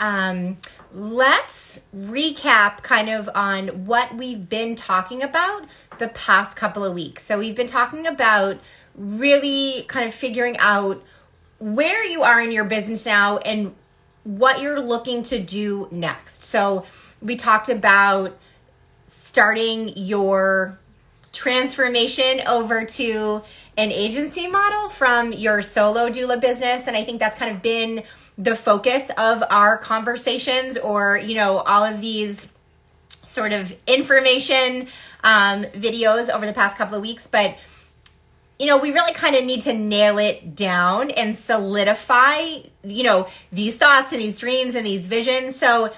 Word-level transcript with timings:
Um, 0.00 0.58
let's 0.94 1.80
recap 1.94 2.82
kind 2.82 3.08
of 3.08 3.28
on 3.34 3.86
what 3.86 4.14
we've 4.14 4.48
been 4.48 4.74
talking 4.74 5.22
about 5.22 5.64
the 5.98 6.08
past 6.08 6.56
couple 6.56 6.84
of 6.84 6.94
weeks. 6.94 7.24
So, 7.24 7.38
we've 7.38 7.56
been 7.56 7.66
talking 7.66 8.06
about 8.06 8.60
really 8.94 9.84
kind 9.88 10.06
of 10.06 10.14
figuring 10.14 10.56
out 10.58 11.02
where 11.58 12.04
you 12.04 12.22
are 12.22 12.40
in 12.40 12.52
your 12.52 12.64
business 12.64 13.04
now 13.04 13.38
and 13.38 13.74
what 14.24 14.60
you're 14.60 14.80
looking 14.80 15.22
to 15.24 15.38
do 15.38 15.88
next. 15.90 16.44
So, 16.44 16.84
we 17.20 17.36
talked 17.36 17.68
about 17.68 18.38
starting 19.06 19.92
your 19.96 20.78
transformation 21.32 22.40
over 22.46 22.84
to 22.84 23.42
an 23.76 23.92
agency 23.92 24.48
model 24.48 24.88
from 24.88 25.32
your 25.32 25.62
solo 25.62 26.08
doula 26.08 26.40
business. 26.40 26.86
And 26.86 26.96
I 26.96 27.04
think 27.04 27.20
that's 27.20 27.38
kind 27.38 27.54
of 27.54 27.62
been 27.62 28.02
the 28.38 28.54
focus 28.54 29.10
of 29.18 29.42
our 29.50 29.76
conversations 29.76 30.78
or, 30.78 31.18
you 31.18 31.34
know, 31.34 31.58
all 31.58 31.84
of 31.84 32.00
these 32.00 32.46
sort 33.26 33.52
of 33.52 33.76
information 33.86 34.86
um, 35.24 35.64
videos 35.64 36.30
over 36.30 36.46
the 36.46 36.52
past 36.52 36.76
couple 36.76 36.94
of 36.94 37.02
weeks. 37.02 37.26
But, 37.26 37.58
you 38.58 38.66
know, 38.66 38.78
we 38.78 38.92
really 38.92 39.12
kind 39.12 39.34
of 39.34 39.44
need 39.44 39.62
to 39.62 39.74
nail 39.74 40.18
it 40.18 40.54
down 40.54 41.10
and 41.10 41.36
solidify, 41.36 42.60
you 42.84 43.02
know, 43.02 43.28
these 43.52 43.76
thoughts 43.76 44.12
and 44.12 44.20
these 44.20 44.38
dreams 44.38 44.76
and 44.76 44.86
these 44.86 45.06
visions. 45.06 45.56
So, 45.56 45.92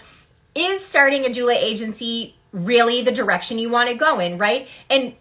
is 0.54 0.84
starting 0.84 1.24
a 1.24 1.28
doula 1.28 1.54
agency 1.54 2.34
really 2.52 3.02
the 3.02 3.12
direction 3.12 3.58
you 3.58 3.70
want 3.70 3.88
to 3.88 3.94
go 3.94 4.18
in, 4.18 4.36
right? 4.36 4.66
And 4.88 5.14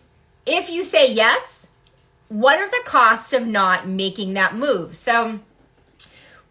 if 0.45 0.69
you 0.69 0.83
say 0.83 1.13
yes, 1.13 1.67
what 2.29 2.57
are 2.59 2.69
the 2.69 2.81
costs 2.85 3.33
of 3.33 3.45
not 3.45 3.87
making 3.87 4.33
that 4.33 4.55
move? 4.55 4.97
So, 4.97 5.39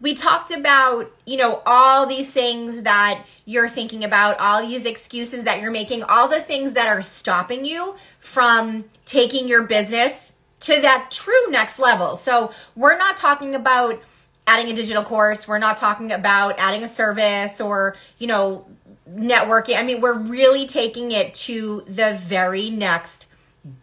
we 0.01 0.13
talked 0.13 0.51
about, 0.51 1.11
you 1.25 1.37
know, 1.37 1.61
all 1.65 2.05
these 2.05 2.31
things 2.31 2.81
that 2.83 3.25
you're 3.45 3.69
thinking 3.69 4.03
about, 4.03 4.39
all 4.39 4.65
these 4.65 4.85
excuses 4.85 5.43
that 5.43 5.61
you're 5.61 5.71
making, 5.71 6.03
all 6.03 6.27
the 6.27 6.41
things 6.41 6.73
that 6.73 6.87
are 6.87 7.01
stopping 7.01 7.65
you 7.65 7.95
from 8.19 8.85
taking 9.05 9.47
your 9.47 9.63
business 9.63 10.31
to 10.61 10.79
that 10.81 11.09
true 11.11 11.49
next 11.49 11.79
level. 11.79 12.15
So, 12.15 12.51
we're 12.75 12.97
not 12.97 13.17
talking 13.17 13.55
about 13.55 14.01
adding 14.47 14.71
a 14.71 14.75
digital 14.75 15.03
course, 15.03 15.47
we're 15.47 15.59
not 15.59 15.77
talking 15.77 16.11
about 16.11 16.57
adding 16.57 16.83
a 16.83 16.87
service 16.87 17.61
or, 17.61 17.95
you 18.17 18.25
know, 18.27 18.65
networking. 19.07 19.77
I 19.77 19.83
mean, 19.83 20.01
we're 20.01 20.17
really 20.17 20.65
taking 20.65 21.11
it 21.11 21.33
to 21.35 21.83
the 21.87 22.17
very 22.19 22.69
next 22.69 23.27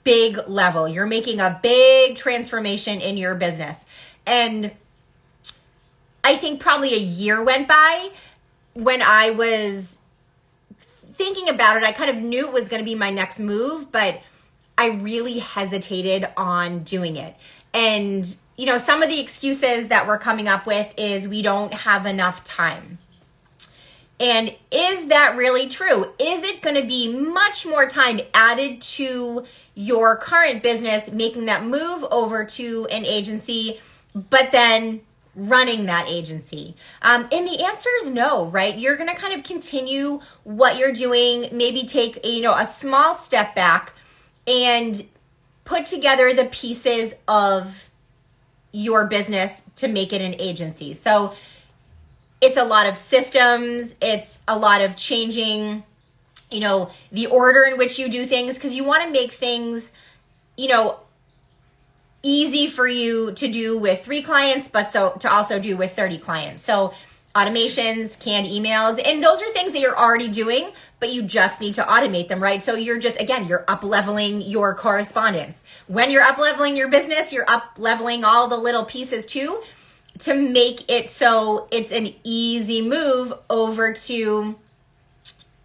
big 0.04 0.38
level. 0.48 0.88
You're 0.88 1.06
making 1.06 1.40
a 1.40 1.58
big 1.62 2.16
transformation 2.16 3.00
in 3.00 3.16
your 3.16 3.34
business. 3.34 3.84
And 4.26 4.72
I 6.26 6.34
think 6.34 6.58
probably 6.58 6.92
a 6.92 6.98
year 6.98 7.40
went 7.40 7.68
by 7.68 8.10
when 8.74 9.00
I 9.00 9.30
was 9.30 9.96
thinking 11.12 11.48
about 11.48 11.76
it. 11.76 11.84
I 11.84 11.92
kind 11.92 12.10
of 12.10 12.20
knew 12.20 12.48
it 12.48 12.52
was 12.52 12.68
going 12.68 12.80
to 12.80 12.84
be 12.84 12.96
my 12.96 13.10
next 13.10 13.38
move, 13.38 13.92
but 13.92 14.20
I 14.76 14.88
really 14.88 15.38
hesitated 15.38 16.26
on 16.36 16.80
doing 16.80 17.14
it. 17.14 17.36
And, 17.72 18.26
you 18.56 18.66
know, 18.66 18.76
some 18.76 19.04
of 19.04 19.08
the 19.08 19.20
excuses 19.20 19.86
that 19.86 20.08
we're 20.08 20.18
coming 20.18 20.48
up 20.48 20.66
with 20.66 20.92
is 20.96 21.28
we 21.28 21.42
don't 21.42 21.72
have 21.72 22.06
enough 22.06 22.42
time. 22.42 22.98
And 24.18 24.52
is 24.72 25.06
that 25.06 25.36
really 25.36 25.68
true? 25.68 26.06
Is 26.18 26.42
it 26.42 26.60
going 26.60 26.74
to 26.74 26.88
be 26.88 27.08
much 27.08 27.64
more 27.64 27.88
time 27.88 28.18
added 28.34 28.80
to 28.80 29.44
your 29.76 30.16
current 30.16 30.64
business, 30.64 31.08
making 31.12 31.46
that 31.46 31.64
move 31.64 32.04
over 32.10 32.44
to 32.44 32.88
an 32.90 33.04
agency, 33.04 33.80
but 34.12 34.50
then 34.50 35.02
running 35.36 35.86
that 35.86 36.08
agency? 36.08 36.74
Um, 37.02 37.28
and 37.30 37.46
the 37.46 37.62
answer 37.64 37.90
is 38.02 38.10
no, 38.10 38.46
right? 38.46 38.76
You're 38.76 38.96
going 38.96 39.08
to 39.08 39.14
kind 39.14 39.34
of 39.34 39.44
continue 39.44 40.20
what 40.42 40.76
you're 40.76 40.92
doing, 40.92 41.48
maybe 41.52 41.84
take 41.84 42.24
you 42.24 42.40
know 42.40 42.54
a 42.54 42.66
small 42.66 43.14
step 43.14 43.54
back 43.54 43.92
and 44.46 45.06
put 45.64 45.86
together 45.86 46.32
the 46.32 46.46
pieces 46.46 47.14
of 47.28 47.90
your 48.72 49.06
business 49.06 49.62
to 49.76 49.88
make 49.88 50.12
it 50.12 50.20
an 50.20 50.34
agency. 50.38 50.94
So 50.94 51.34
it's 52.40 52.56
a 52.56 52.64
lot 52.64 52.86
of 52.86 52.96
systems, 52.96 53.94
it's 54.00 54.40
a 54.48 54.58
lot 54.58 54.80
of 54.80 54.96
changing 54.96 55.84
you 56.50 56.60
know 56.60 56.90
the 57.10 57.26
order 57.26 57.64
in 57.64 57.76
which 57.76 57.98
you 57.98 58.08
do 58.08 58.24
things 58.24 58.54
because 58.54 58.74
you 58.74 58.84
want 58.84 59.02
to 59.02 59.10
make 59.10 59.32
things 59.32 59.92
you 60.56 60.68
know 60.68 60.98
easy 62.26 62.66
for 62.66 62.88
you 62.88 63.30
to 63.32 63.46
do 63.46 63.78
with 63.78 64.04
three 64.04 64.20
clients, 64.20 64.68
but 64.68 64.90
so 64.90 65.12
to 65.20 65.32
also 65.32 65.60
do 65.60 65.76
with 65.76 65.94
30 65.94 66.18
clients. 66.18 66.62
So 66.62 66.92
automations, 67.36 68.18
canned 68.18 68.48
emails, 68.48 69.00
and 69.04 69.22
those 69.22 69.40
are 69.40 69.48
things 69.52 69.72
that 69.72 69.78
you're 69.78 69.96
already 69.96 70.28
doing, 70.28 70.70
but 70.98 71.12
you 71.12 71.22
just 71.22 71.60
need 71.60 71.74
to 71.74 71.82
automate 71.82 72.28
them, 72.28 72.42
right? 72.42 72.64
So 72.64 72.74
you're 72.74 72.98
just, 72.98 73.20
again, 73.20 73.46
you're 73.46 73.64
up 73.68 73.84
leveling 73.84 74.40
your 74.40 74.74
correspondence. 74.74 75.62
When 75.86 76.10
you're 76.10 76.22
up 76.22 76.38
leveling 76.38 76.76
your 76.76 76.88
business, 76.88 77.32
you're 77.32 77.48
up 77.48 77.74
leveling 77.78 78.24
all 78.24 78.48
the 78.48 78.56
little 78.56 78.84
pieces 78.84 79.24
too 79.24 79.62
to 80.20 80.34
make 80.34 80.90
it 80.90 81.08
so 81.08 81.68
it's 81.70 81.92
an 81.92 82.12
easy 82.24 82.82
move 82.82 83.34
over 83.50 83.92
to 83.92 84.56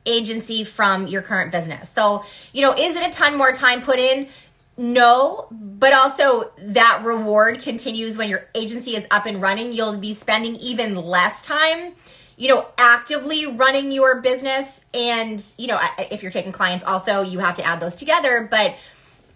agency 0.06 0.64
from 0.64 1.08
your 1.08 1.22
current 1.22 1.52
business. 1.52 1.90
So, 1.90 2.26
you 2.54 2.62
know, 2.62 2.74
is 2.74 2.96
it 2.96 3.08
a 3.08 3.10
ton 3.10 3.38
more 3.38 3.54
time 3.54 3.82
put 3.82 3.98
in? 3.98 4.28
No, 4.78 5.48
but 5.52 5.94
also 5.94 6.52
that 6.58 7.02
reward 7.04 7.62
continues 7.62 8.18
when 8.18 8.30
your 8.30 8.48
agency 8.56 8.96
is 8.96 9.06
up 9.12 9.26
and 9.26 9.42
running. 9.42 9.74
You'll 9.74 9.98
be 9.98 10.14
spending 10.14 10.56
even 10.56 10.96
less 10.96 11.42
time, 11.42 11.94
you 12.38 12.48
know, 12.48 12.68
actively 12.78 13.46
running 13.46 13.92
your 13.92 14.22
business. 14.22 14.82
And, 14.94 15.44
you 15.58 15.68
know, 15.68 15.80
if 16.00 16.24
you're 16.24 16.32
taking 16.32 16.52
clients 16.52 16.84
also, 16.84 17.22
you 17.22 17.40
have 17.40 17.56
to 17.56 17.64
add 17.64 17.80
those 17.80 17.96
together, 17.96 18.48
but 18.50 18.76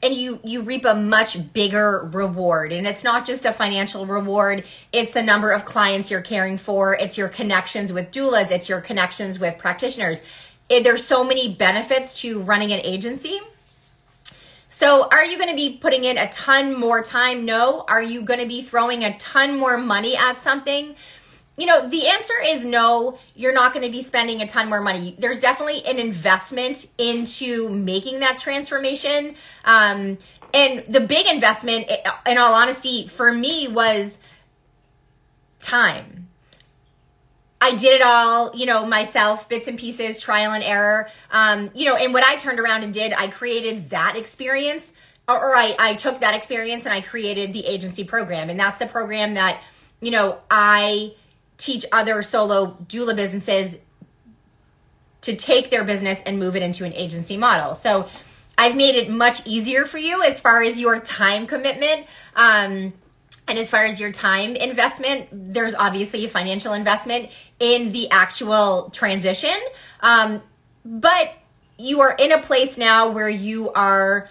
and 0.02 0.14
you 0.14 0.40
you 0.44 0.62
reap 0.62 0.86
a 0.86 0.94
much 0.94 1.52
bigger 1.54 2.10
reward. 2.12 2.72
And 2.72 2.88
it's 2.88 3.04
not 3.04 3.26
just 3.26 3.46
a 3.46 3.52
financial 3.52 4.06
reward. 4.06 4.64
It's 4.94 5.14
the 5.14 5.24
number 5.24 5.52
of 5.52 5.66
clients 5.66 6.12
you're 6.12 6.22
caring 6.22 6.58
for. 6.58 6.96
It's 6.96 7.18
your 7.18 7.30
connections 7.30 7.92
with 7.92 8.12
doulas. 8.12 8.52
It's 8.52 8.70
your 8.70 8.82
connections 8.82 9.40
with 9.40 9.58
practitioners. 9.58 10.22
It, 10.70 10.84
there's 10.84 11.04
so 11.04 11.24
many 11.24 11.54
benefits 11.54 12.14
to 12.22 12.40
running 12.40 12.72
an 12.72 12.80
agency 12.80 13.42
so, 14.78 15.08
are 15.08 15.24
you 15.24 15.38
going 15.38 15.48
to 15.50 15.56
be 15.56 15.78
putting 15.78 16.04
in 16.04 16.18
a 16.18 16.28
ton 16.28 16.78
more 16.78 17.02
time? 17.02 17.46
No. 17.46 17.86
Are 17.88 18.02
you 18.02 18.22
going 18.22 18.42
to 18.42 18.46
be 18.46 18.62
throwing 18.62 19.06
a 19.06 19.18
ton 19.18 19.58
more 19.58 19.78
money 19.78 20.18
at 20.18 20.38
something? 20.38 20.96
You 21.58 21.66
know, 21.66 21.88
the 21.88 22.08
answer 22.08 22.34
is 22.44 22.66
no. 22.66 23.18
You're 23.36 23.54
not 23.54 23.74
going 23.74 23.86
to 23.86 23.90
be 23.90 24.04
spending 24.04 24.42
a 24.42 24.46
ton 24.46 24.68
more 24.68 24.82
money. 24.82 25.16
There's 25.18 25.40
definitely 25.40 25.86
an 25.86 25.98
investment 25.98 26.90
into 26.98 27.70
making 27.70 28.20
that 28.20 28.38
transformation. 28.38 29.36
Um, 29.64 30.18
and 30.54 30.84
the 30.90 31.00
big 31.00 31.26
investment, 31.28 31.90
in 32.28 32.38
all 32.38 32.54
honesty, 32.54 33.08
for 33.08 33.32
me 33.32 33.70
was 33.70 34.20
time 35.62 36.25
I 37.62 37.76
did 37.76 37.96
it 37.96 38.02
all, 38.02 38.56
you 38.56 38.66
know, 38.66 38.86
myself, 38.86 39.50
bits 39.50 39.68
and 39.68 39.80
pieces, 39.80 40.20
trial 40.20 40.52
and 40.52 40.64
error. 40.64 41.10
Um, 41.32 41.72
you 41.74 41.86
know, 41.86 41.96
and 41.96 42.14
what 42.14 42.24
I 42.24 42.36
turned 42.36 42.60
around 42.60 42.84
and 42.84 42.94
did, 42.94 43.14
I 43.14 43.28
created 43.28 43.90
that 43.90 44.16
experience, 44.16 44.94
or, 45.28 45.38
or 45.38 45.56
I, 45.56 45.76
I 45.80 45.94
took 45.96 46.20
that 46.20 46.36
experience 46.36 46.86
and 46.86 46.94
I 46.94 47.02
created 47.02 47.54
the 47.54 47.66
agency 47.66 48.04
program. 48.04 48.50
And 48.50 48.60
that's 48.60 48.78
the 48.78 48.86
program 48.86 49.36
that, 49.36 49.62
you 50.02 50.12
know, 50.12 50.40
I 50.52 51.14
teach 51.58 51.86
other 51.92 52.22
solo 52.22 52.78
doula 52.88 53.16
businesses 53.16 53.78
to 55.22 55.36
take 55.36 55.70
their 55.70 55.84
business 55.84 56.22
and 56.26 56.38
move 56.38 56.56
it 56.56 56.62
into 56.62 56.86
an 56.86 56.94
agency 56.94 57.38
model. 57.38 57.74
So 57.74 58.10
I've 58.58 58.76
made 58.76 58.96
it 58.96 59.10
much 59.10 59.46
easier 59.48 59.86
for 59.86 59.98
you 59.98 60.22
as 60.22 60.40
far 60.40 60.62
as 60.62 60.80
your 60.80 61.00
time 61.00 61.48
commitment. 61.48 62.06
Um, 62.36 62.94
and 63.48 63.60
as 63.60 63.70
far 63.70 63.86
as 63.86 64.00
your 64.00 64.12
time 64.12 64.56
investment, 64.56 65.28
there's 65.32 65.76
obviously 65.76 66.26
a 66.26 66.30
financial 66.30 66.74
investment 66.74 67.30
in 67.60 67.92
the 67.92 68.10
actual 68.10 68.90
transition. 68.90 69.56
Um, 70.02 70.42
but 70.84 71.34
you 71.78 72.02
are 72.02 72.16
in 72.18 72.32
a 72.32 72.42
place 72.42 72.78
now 72.78 73.10
where 73.10 73.30
you 73.30 73.72
are 73.72 74.30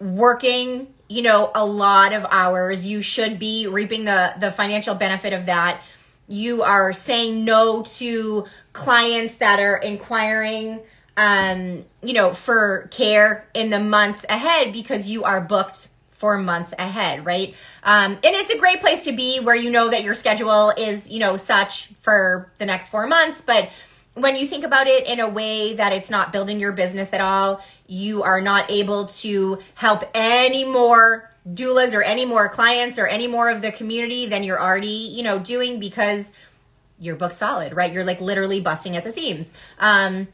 working, 0.00 0.94
you 1.08 1.22
know, 1.22 1.50
a 1.54 1.64
lot 1.64 2.12
of 2.12 2.24
hours. 2.30 2.86
You 2.86 3.02
should 3.02 3.38
be 3.38 3.66
reaping 3.66 4.04
the, 4.04 4.34
the 4.38 4.50
financial 4.50 4.94
benefit 4.94 5.32
of 5.32 5.46
that. 5.46 5.82
You 6.26 6.62
are 6.62 6.92
saying 6.92 7.44
no 7.44 7.82
to 7.82 8.46
clients 8.72 9.36
that 9.36 9.60
are 9.60 9.76
inquiring, 9.76 10.80
um, 11.18 11.84
you 12.02 12.14
know, 12.14 12.32
for 12.32 12.88
care 12.90 13.46
in 13.52 13.68
the 13.68 13.80
months 13.80 14.24
ahead 14.28 14.72
because 14.72 15.06
you 15.06 15.24
are 15.24 15.42
booked 15.42 15.88
for 16.14 16.38
months 16.38 16.72
ahead, 16.78 17.26
right? 17.26 17.54
Um, 17.82 18.12
and 18.12 18.20
it's 18.24 18.50
a 18.50 18.58
great 18.58 18.80
place 18.80 19.02
to 19.04 19.12
be 19.12 19.40
where 19.40 19.54
you 19.54 19.70
know 19.70 19.90
that 19.90 20.02
your 20.02 20.14
schedule 20.14 20.70
is, 20.70 21.08
you 21.10 21.18
know, 21.18 21.36
such 21.36 21.88
for 22.00 22.50
the 22.58 22.64
next 22.64 22.88
four 22.88 23.06
months. 23.06 23.42
But 23.42 23.68
when 24.14 24.36
you 24.36 24.46
think 24.46 24.64
about 24.64 24.86
it 24.86 25.06
in 25.06 25.20
a 25.20 25.28
way 25.28 25.74
that 25.74 25.92
it's 25.92 26.08
not 26.08 26.32
building 26.32 26.60
your 26.60 26.72
business 26.72 27.12
at 27.12 27.20
all, 27.20 27.60
you 27.86 28.22
are 28.22 28.40
not 28.40 28.70
able 28.70 29.06
to 29.06 29.58
help 29.74 30.04
any 30.14 30.64
more 30.64 31.30
doulas 31.46 31.92
or 31.92 32.02
any 32.02 32.24
more 32.24 32.48
clients 32.48 32.98
or 32.98 33.06
any 33.06 33.26
more 33.26 33.50
of 33.50 33.60
the 33.60 33.72
community 33.72 34.26
than 34.26 34.44
you're 34.44 34.60
already, 34.60 34.86
you 34.86 35.22
know, 35.22 35.38
doing 35.38 35.78
because 35.78 36.30
you're 36.98 37.16
booked 37.16 37.34
solid, 37.34 37.74
right? 37.74 37.92
You're 37.92 38.04
like 38.04 38.20
literally 38.20 38.60
busting 38.60 38.96
at 38.96 39.04
the 39.04 39.12
seams. 39.12 39.52
Um, 39.78 40.28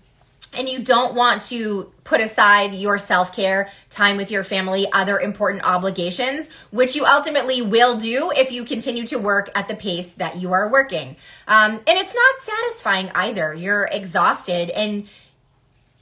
and 0.52 0.68
you 0.68 0.80
don't 0.80 1.14
want 1.14 1.42
to 1.42 1.92
put 2.04 2.20
aside 2.20 2.74
your 2.74 2.98
self 2.98 3.34
care, 3.34 3.70
time 3.88 4.16
with 4.16 4.30
your 4.30 4.42
family, 4.42 4.90
other 4.92 5.18
important 5.18 5.64
obligations, 5.64 6.48
which 6.70 6.96
you 6.96 7.06
ultimately 7.06 7.62
will 7.62 7.96
do 7.96 8.32
if 8.34 8.50
you 8.50 8.64
continue 8.64 9.06
to 9.06 9.16
work 9.16 9.50
at 9.54 9.68
the 9.68 9.76
pace 9.76 10.14
that 10.14 10.36
you 10.36 10.52
are 10.52 10.68
working. 10.68 11.16
Um, 11.46 11.72
and 11.72 11.98
it's 11.98 12.14
not 12.14 12.40
satisfying 12.40 13.10
either. 13.14 13.54
You're 13.54 13.88
exhausted 13.90 14.70
and 14.70 15.08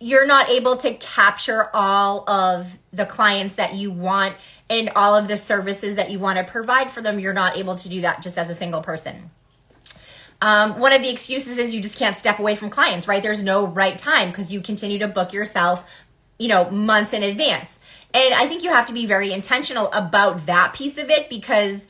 you're 0.00 0.26
not 0.26 0.49
able 0.49 0.76
to 0.79 0.94
capture 0.94 1.69
all 1.75 2.29
of 2.31 2.79
the 2.93 3.05
clients 3.05 3.56
that 3.56 3.75
you 3.75 3.91
want 3.91 4.34
and 4.70 4.91
all 4.94 5.17
of 5.17 5.29
the 5.29 5.37
services 5.37 5.96
that 5.96 6.11
you 6.11 6.19
want 6.19 6.38
to 6.38 6.44
provide 6.44 6.91
for 6.91 7.02
them. 7.02 7.19
You're 7.19 7.32
not 7.32 7.56
able 7.56 7.76
to 7.76 7.88
do 7.88 8.00
that 8.02 8.23
just 8.23 8.38
as 8.38 8.49
a 8.49 8.55
single 8.55 8.81
person. 8.81 9.31
Um, 10.40 10.79
one 10.79 10.93
of 10.93 11.02
the 11.02 11.11
excuses 11.11 11.58
is 11.58 11.75
you 11.75 11.81
just 11.81 11.99
can't 11.99 12.17
step 12.17 12.38
away 12.38 12.55
from 12.55 12.70
clients, 12.70 13.08
right? 13.08 13.23
There's 13.23 13.43
no 13.43 13.67
right 13.67 13.99
time 13.99 14.29
because 14.31 14.52
you 14.52 14.61
continue 14.61 14.99
to 15.00 15.08
book 15.08 15.32
yourself, 15.32 15.85
you 16.38 16.49
know, 16.49 16.70
months 16.70 17.12
in 17.12 17.23
advance. 17.23 17.81
And 18.14 18.35
I 18.35 18.46
think 18.46 18.62
you 18.62 18.70
have 18.70 18.87
to 18.87 18.93
be 18.93 19.05
very 19.05 19.32
intentional 19.32 19.90
about 19.93 20.46
that 20.46 20.75
piece 20.75 20.96
of 20.96 21.11
it 21.11 21.29
because 21.29 21.87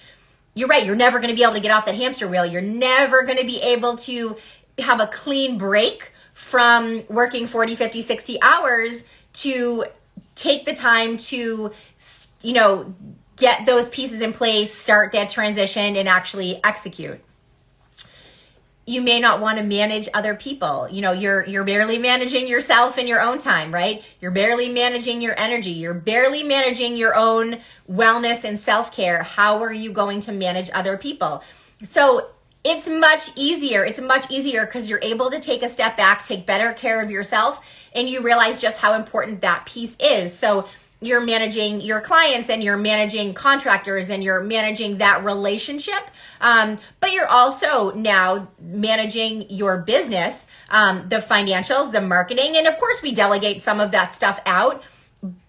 you're 0.54 0.68
right. 0.68 0.84
You're 0.84 0.96
never 0.96 1.18
going 1.18 1.30
to 1.30 1.36
be 1.36 1.42
able 1.42 1.54
to 1.54 1.60
get 1.60 1.70
off 1.70 1.84
that 1.86 1.94
hamster 1.94 2.26
wheel. 2.26 2.46
You're 2.46 2.62
never 2.62 3.22
going 3.22 3.38
to 3.38 3.46
be 3.46 3.60
able 3.60 3.96
to 3.98 4.36
have 4.78 5.00
a 5.00 5.06
clean 5.06 5.58
break 5.58 6.12
from 6.32 7.02
working 7.08 7.46
40, 7.46 7.74
50, 7.74 8.02
60 8.02 8.42
hours 8.42 9.04
to 9.34 9.84
take 10.34 10.64
the 10.64 10.72
time 10.72 11.16
to, 11.16 11.72
you 12.42 12.52
know, 12.52 12.94
get 13.36 13.66
those 13.66 13.88
pieces 13.88 14.20
in 14.20 14.32
place, 14.32 14.72
start 14.74 15.12
that 15.12 15.30
transition, 15.30 15.96
and 15.96 16.08
actually 16.08 16.60
execute 16.64 17.20
you 18.88 19.02
may 19.02 19.20
not 19.20 19.38
want 19.42 19.58
to 19.58 19.64
manage 19.64 20.08
other 20.14 20.34
people. 20.34 20.88
You 20.90 21.02
know, 21.02 21.12
you're 21.12 21.46
you're 21.46 21.62
barely 21.62 21.98
managing 21.98 22.48
yourself 22.48 22.96
in 22.96 23.06
your 23.06 23.20
own 23.20 23.38
time, 23.38 23.72
right? 23.72 24.02
You're 24.18 24.30
barely 24.30 24.72
managing 24.72 25.20
your 25.20 25.38
energy. 25.38 25.72
You're 25.72 25.92
barely 25.92 26.42
managing 26.42 26.96
your 26.96 27.14
own 27.14 27.58
wellness 27.90 28.44
and 28.44 28.58
self-care. 28.58 29.24
How 29.24 29.60
are 29.60 29.72
you 29.72 29.92
going 29.92 30.20
to 30.20 30.32
manage 30.32 30.70
other 30.72 30.96
people? 30.96 31.42
So, 31.82 32.30
it's 32.64 32.88
much 32.88 33.30
easier. 33.36 33.84
It's 33.84 34.00
much 34.00 34.30
easier 34.30 34.64
because 34.64 34.88
you're 34.88 35.00
able 35.02 35.30
to 35.30 35.38
take 35.38 35.62
a 35.62 35.68
step 35.68 35.96
back, 35.96 36.24
take 36.24 36.46
better 36.46 36.72
care 36.72 37.00
of 37.02 37.10
yourself, 37.10 37.60
and 37.94 38.08
you 38.08 38.20
realize 38.20 38.60
just 38.60 38.78
how 38.78 38.94
important 38.94 39.42
that 39.42 39.66
piece 39.66 39.96
is. 40.00 40.36
So, 40.36 40.66
you're 41.00 41.20
managing 41.20 41.80
your 41.80 42.00
clients 42.00 42.48
and 42.48 42.62
you're 42.62 42.76
managing 42.76 43.32
contractors 43.32 44.08
and 44.08 44.22
you're 44.22 44.42
managing 44.42 44.98
that 44.98 45.22
relationship. 45.24 46.10
Um, 46.40 46.78
but 47.00 47.12
you're 47.12 47.28
also 47.28 47.92
now 47.92 48.48
managing 48.60 49.48
your 49.48 49.78
business, 49.78 50.46
um, 50.70 51.08
the 51.08 51.16
financials, 51.16 51.92
the 51.92 52.00
marketing. 52.00 52.56
And 52.56 52.66
of 52.66 52.78
course, 52.78 53.00
we 53.00 53.14
delegate 53.14 53.62
some 53.62 53.78
of 53.78 53.92
that 53.92 54.12
stuff 54.12 54.40
out. 54.44 54.82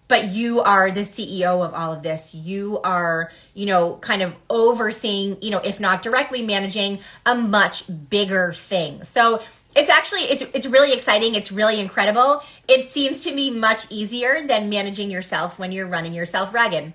But 0.06 0.26
you 0.26 0.60
are 0.60 0.90
the 0.90 1.02
CEO 1.02 1.64
of 1.64 1.72
all 1.72 1.92
of 1.92 2.02
this. 2.02 2.34
You 2.34 2.80
are, 2.80 3.30
you 3.54 3.64
know, 3.64 3.94
kind 3.96 4.22
of 4.22 4.34
overseeing, 4.48 5.40
you 5.40 5.50
know, 5.50 5.58
if 5.58 5.78
not 5.78 6.02
directly 6.02 6.42
managing 6.42 6.98
a 7.24 7.36
much 7.36 7.84
bigger 8.08 8.52
thing. 8.52 9.04
So 9.04 9.40
it's 9.74 9.88
actually 9.88 10.22
it's 10.22 10.42
it's 10.54 10.66
really 10.66 10.92
exciting 10.92 11.34
it's 11.34 11.52
really 11.52 11.80
incredible 11.80 12.42
it 12.68 12.86
seems 12.86 13.22
to 13.22 13.32
me 13.32 13.50
much 13.50 13.90
easier 13.90 14.46
than 14.46 14.68
managing 14.68 15.10
yourself 15.10 15.58
when 15.58 15.72
you're 15.72 15.86
running 15.86 16.12
yourself 16.12 16.52
ragged 16.52 16.92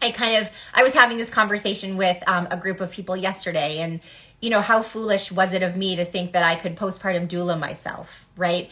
i 0.00 0.10
kind 0.10 0.36
of 0.36 0.50
i 0.74 0.82
was 0.82 0.94
having 0.94 1.18
this 1.18 1.30
conversation 1.30 1.96
with 1.96 2.22
um, 2.28 2.48
a 2.50 2.56
group 2.56 2.80
of 2.80 2.90
people 2.90 3.16
yesterday 3.16 3.78
and 3.78 4.00
you 4.40 4.50
know 4.50 4.60
how 4.60 4.82
foolish 4.82 5.30
was 5.30 5.52
it 5.52 5.62
of 5.62 5.76
me 5.76 5.96
to 5.96 6.04
think 6.04 6.32
that 6.32 6.42
i 6.42 6.54
could 6.56 6.76
postpartum 6.76 7.28
doula 7.28 7.58
myself 7.58 8.26
right 8.36 8.70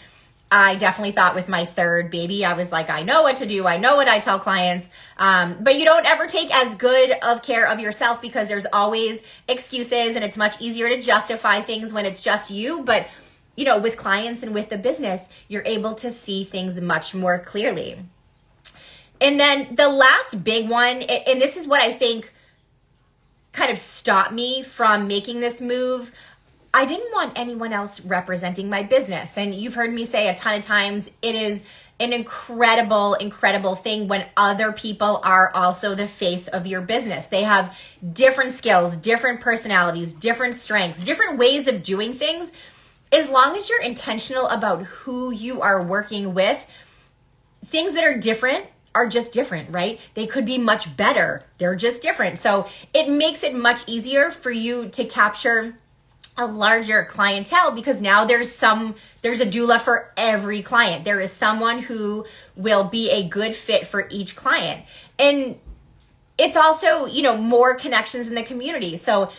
I 0.50 0.76
definitely 0.76 1.10
thought 1.10 1.34
with 1.34 1.48
my 1.48 1.64
third 1.64 2.12
baby, 2.12 2.44
I 2.44 2.52
was 2.52 2.70
like, 2.70 2.88
I 2.88 3.02
know 3.02 3.22
what 3.22 3.38
to 3.38 3.46
do. 3.46 3.66
I 3.66 3.76
know 3.78 3.96
what 3.96 4.06
I 4.06 4.20
tell 4.20 4.38
clients. 4.38 4.88
Um, 5.18 5.56
but 5.60 5.76
you 5.76 5.84
don't 5.84 6.06
ever 6.06 6.28
take 6.28 6.54
as 6.54 6.76
good 6.76 7.10
of 7.22 7.42
care 7.42 7.66
of 7.66 7.80
yourself 7.80 8.22
because 8.22 8.46
there's 8.46 8.66
always 8.72 9.20
excuses 9.48 10.14
and 10.14 10.22
it's 10.22 10.36
much 10.36 10.60
easier 10.60 10.88
to 10.90 11.00
justify 11.00 11.60
things 11.60 11.92
when 11.92 12.06
it's 12.06 12.20
just 12.20 12.52
you. 12.52 12.84
But 12.84 13.08
you 13.56 13.64
know, 13.64 13.78
with 13.78 13.96
clients 13.96 14.42
and 14.42 14.54
with 14.54 14.68
the 14.68 14.78
business, 14.78 15.28
you're 15.48 15.64
able 15.64 15.94
to 15.94 16.10
see 16.10 16.44
things 16.44 16.80
much 16.80 17.14
more 17.14 17.38
clearly. 17.38 17.98
And 19.20 19.38
then 19.38 19.74
the 19.76 19.88
last 19.88 20.42
big 20.42 20.68
one, 20.68 21.02
and 21.02 21.40
this 21.40 21.56
is 21.56 21.66
what 21.66 21.80
I 21.80 21.92
think 21.92 22.32
kind 23.52 23.70
of 23.70 23.78
stopped 23.78 24.32
me 24.32 24.62
from 24.62 25.06
making 25.06 25.40
this 25.40 25.60
move. 25.60 26.12
I 26.72 26.84
didn't 26.84 27.12
want 27.12 27.38
anyone 27.38 27.72
else 27.72 28.00
representing 28.00 28.68
my 28.68 28.82
business. 28.82 29.38
And 29.38 29.54
you've 29.54 29.74
heard 29.74 29.92
me 29.92 30.06
say 30.06 30.28
a 30.28 30.34
ton 30.34 30.58
of 30.58 30.64
times 30.64 31.10
it 31.22 31.36
is 31.36 31.62
an 32.00 32.12
incredible, 32.12 33.14
incredible 33.14 33.76
thing 33.76 34.08
when 34.08 34.26
other 34.36 34.72
people 34.72 35.20
are 35.22 35.54
also 35.54 35.94
the 35.94 36.08
face 36.08 36.48
of 36.48 36.66
your 36.66 36.80
business. 36.80 37.28
They 37.28 37.44
have 37.44 37.78
different 38.12 38.50
skills, 38.50 38.96
different 38.96 39.40
personalities, 39.40 40.12
different 40.12 40.56
strengths, 40.56 41.04
different 41.04 41.38
ways 41.38 41.68
of 41.68 41.84
doing 41.84 42.12
things 42.12 42.50
as 43.14 43.30
long 43.30 43.56
as 43.56 43.70
you're 43.70 43.80
intentional 43.80 44.48
about 44.48 44.82
who 44.82 45.30
you 45.30 45.60
are 45.60 45.80
working 45.82 46.34
with, 46.34 46.66
things 47.64 47.94
that 47.94 48.04
are 48.04 48.18
different 48.18 48.66
are 48.94 49.06
just 49.06 49.32
different, 49.32 49.70
right? 49.70 50.00
They 50.14 50.26
could 50.26 50.44
be 50.44 50.58
much 50.58 50.96
better. 50.96 51.44
They're 51.58 51.76
just 51.76 52.02
different. 52.02 52.38
So 52.38 52.68
it 52.92 53.08
makes 53.08 53.42
it 53.42 53.54
much 53.54 53.88
easier 53.88 54.30
for 54.30 54.50
you 54.50 54.88
to 54.90 55.04
capture 55.04 55.78
a 56.36 56.46
larger 56.46 57.04
clientele 57.04 57.70
because 57.70 58.00
now 58.00 58.24
there's 58.24 58.50
some 58.50 58.96
there's 59.22 59.40
a 59.40 59.46
doula 59.46 59.80
for 59.80 60.12
every 60.16 60.62
client. 60.62 61.04
There 61.04 61.20
is 61.20 61.32
someone 61.32 61.80
who 61.80 62.26
will 62.56 62.84
be 62.84 63.10
a 63.10 63.26
good 63.26 63.54
fit 63.54 63.86
for 63.86 64.08
each 64.10 64.34
client. 64.34 64.84
And 65.18 65.56
it's 66.36 66.56
also, 66.56 67.06
you 67.06 67.22
know, 67.22 67.36
more 67.36 67.76
connections 67.76 68.26
in 68.26 68.34
the 68.34 68.42
community. 68.42 68.96
So 68.96 69.30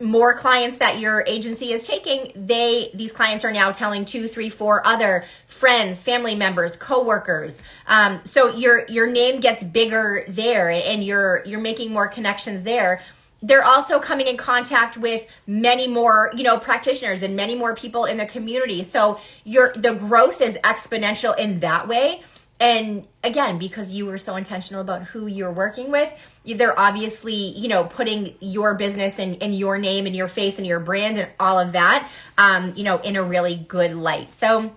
more 0.00 0.34
clients 0.34 0.78
that 0.78 0.98
your 0.98 1.22
agency 1.26 1.72
is 1.72 1.86
taking 1.86 2.32
they 2.34 2.90
these 2.94 3.12
clients 3.12 3.44
are 3.44 3.52
now 3.52 3.70
telling 3.70 4.04
two 4.04 4.26
three 4.28 4.48
four 4.48 4.84
other 4.86 5.24
friends 5.46 6.02
family 6.02 6.34
members 6.34 6.74
coworkers. 6.76 7.60
Um, 7.86 8.20
so 8.24 8.54
your 8.54 8.86
your 8.88 9.06
name 9.06 9.40
gets 9.40 9.62
bigger 9.62 10.24
there 10.26 10.70
and 10.70 11.04
you're 11.04 11.42
you're 11.44 11.60
making 11.60 11.92
more 11.92 12.08
connections 12.08 12.62
there. 12.62 13.02
They're 13.42 13.64
also 13.64 14.00
coming 14.00 14.26
in 14.26 14.36
contact 14.36 14.96
with 14.96 15.26
many 15.46 15.86
more 15.86 16.30
you 16.34 16.44
know 16.44 16.58
practitioners 16.58 17.22
and 17.22 17.36
many 17.36 17.54
more 17.54 17.74
people 17.74 18.06
in 18.06 18.16
the 18.16 18.26
community. 18.26 18.84
So 18.84 19.20
your 19.44 19.74
the 19.74 19.92
growth 19.92 20.40
is 20.40 20.56
exponential 20.64 21.38
in 21.38 21.60
that 21.60 21.88
way 21.88 22.22
and 22.60 23.06
again 23.24 23.58
because 23.58 23.90
you 23.90 24.06
were 24.06 24.18
so 24.18 24.36
intentional 24.36 24.82
about 24.82 25.02
who 25.04 25.26
you're 25.26 25.50
working 25.50 25.90
with 25.90 26.12
they're 26.44 26.78
obviously 26.78 27.34
you 27.34 27.68
know 27.68 27.84
putting 27.84 28.34
your 28.40 28.74
business 28.74 29.18
and, 29.18 29.42
and 29.42 29.58
your 29.58 29.78
name 29.78 30.06
and 30.06 30.14
your 30.14 30.28
face 30.28 30.58
and 30.58 30.66
your 30.66 30.80
brand 30.80 31.18
and 31.18 31.28
all 31.40 31.58
of 31.58 31.72
that 31.72 32.08
um, 32.38 32.72
you 32.76 32.84
know 32.84 32.98
in 32.98 33.16
a 33.16 33.22
really 33.22 33.56
good 33.56 33.94
light. 33.94 34.32
So 34.32 34.76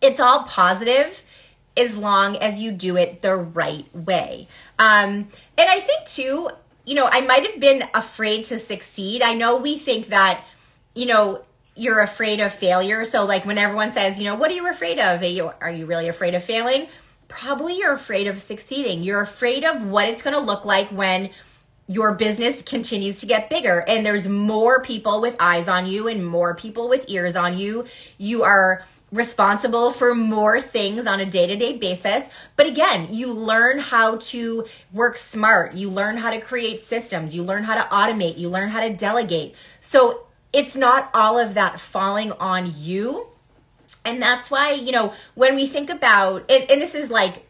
it's 0.00 0.20
all 0.20 0.42
positive 0.44 1.22
as 1.76 1.96
long 1.96 2.36
as 2.36 2.60
you 2.60 2.70
do 2.70 2.96
it 2.96 3.22
the 3.22 3.34
right 3.34 3.86
way. 3.94 4.48
Um, 4.78 5.28
and 5.56 5.70
i 5.70 5.80
think 5.80 6.06
too 6.06 6.50
you 6.84 6.94
know 6.94 7.08
i 7.10 7.20
might 7.20 7.46
have 7.46 7.60
been 7.60 7.84
afraid 7.94 8.44
to 8.46 8.58
succeed. 8.58 9.22
I 9.22 9.34
know 9.34 9.56
we 9.56 9.78
think 9.78 10.08
that 10.08 10.44
you 10.94 11.06
know 11.06 11.44
you're 11.76 12.00
afraid 12.00 12.40
of 12.40 12.54
failure. 12.54 13.04
So 13.04 13.24
like 13.24 13.44
when 13.44 13.58
everyone 13.58 13.92
says, 13.92 14.18
you 14.18 14.24
know, 14.24 14.34
what 14.34 14.50
are 14.50 14.54
you 14.54 14.68
afraid 14.70 14.98
of? 14.98 15.22
Are 15.22 15.26
you, 15.26 15.52
are 15.60 15.70
you 15.70 15.86
really 15.86 16.08
afraid 16.08 16.34
of 16.34 16.44
failing? 16.44 16.88
Probably 17.28 17.78
you're 17.78 17.92
afraid 17.92 18.26
of 18.26 18.40
succeeding. 18.40 19.02
You're 19.02 19.22
afraid 19.22 19.64
of 19.64 19.82
what 19.82 20.08
it's 20.08 20.22
going 20.22 20.34
to 20.34 20.40
look 20.40 20.64
like 20.64 20.88
when 20.88 21.30
your 21.86 22.14
business 22.14 22.62
continues 22.62 23.18
to 23.18 23.26
get 23.26 23.50
bigger 23.50 23.84
and 23.86 24.06
there's 24.06 24.26
more 24.26 24.82
people 24.82 25.20
with 25.20 25.36
eyes 25.38 25.68
on 25.68 25.86
you 25.86 26.08
and 26.08 26.26
more 26.26 26.54
people 26.54 26.88
with 26.88 27.04
ears 27.08 27.36
on 27.36 27.58
you. 27.58 27.84
You 28.16 28.42
are 28.42 28.84
responsible 29.12 29.90
for 29.90 30.14
more 30.14 30.60
things 30.60 31.06
on 31.06 31.20
a 31.20 31.26
day 31.26 31.46
to 31.46 31.56
day 31.56 31.76
basis. 31.76 32.28
But 32.56 32.66
again, 32.66 33.08
you 33.12 33.32
learn 33.32 33.78
how 33.78 34.16
to 34.16 34.66
work 34.92 35.16
smart. 35.16 35.74
You 35.74 35.90
learn 35.90 36.16
how 36.16 36.30
to 36.30 36.40
create 36.40 36.80
systems. 36.80 37.34
You 37.34 37.42
learn 37.44 37.64
how 37.64 37.74
to 37.74 37.88
automate. 37.94 38.38
You 38.38 38.48
learn 38.48 38.70
how 38.70 38.80
to 38.80 38.92
delegate. 38.92 39.54
So 39.80 40.26
it's 40.54 40.76
not 40.76 41.10
all 41.12 41.38
of 41.38 41.54
that 41.54 41.80
falling 41.80 42.32
on 42.32 42.72
you. 42.76 43.26
And 44.04 44.22
that's 44.22 44.50
why, 44.50 44.72
you 44.72 44.92
know, 44.92 45.12
when 45.34 45.56
we 45.56 45.66
think 45.66 45.90
about 45.90 46.44
and, 46.50 46.70
and 46.70 46.80
this 46.80 46.94
is 46.94 47.10
like 47.10 47.44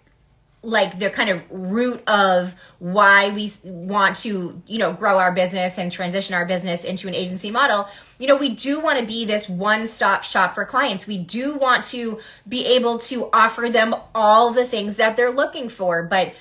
like 0.64 0.98
the 0.98 1.10
kind 1.10 1.28
of 1.28 1.42
root 1.50 2.02
of 2.08 2.54
why 2.78 3.28
we 3.30 3.52
want 3.62 4.16
to 4.16 4.62
you 4.66 4.78
know 4.78 4.94
grow 4.94 5.18
our 5.18 5.30
business 5.30 5.78
and 5.78 5.92
transition 5.92 6.34
our 6.34 6.46
business 6.46 6.84
into 6.84 7.06
an 7.06 7.14
agency 7.14 7.50
model 7.50 7.86
you 8.18 8.26
know 8.26 8.36
we 8.36 8.48
do 8.48 8.80
want 8.80 8.98
to 8.98 9.04
be 9.04 9.26
this 9.26 9.46
one 9.46 9.86
stop 9.86 10.24
shop 10.24 10.54
for 10.54 10.64
clients 10.64 11.06
we 11.06 11.18
do 11.18 11.54
want 11.54 11.84
to 11.84 12.18
be 12.48 12.64
able 12.66 12.98
to 12.98 13.28
offer 13.30 13.68
them 13.68 13.94
all 14.14 14.52
the 14.52 14.64
things 14.64 14.96
that 14.96 15.16
they're 15.16 15.30
looking 15.30 15.68
for 15.68 16.02
but 16.02 16.34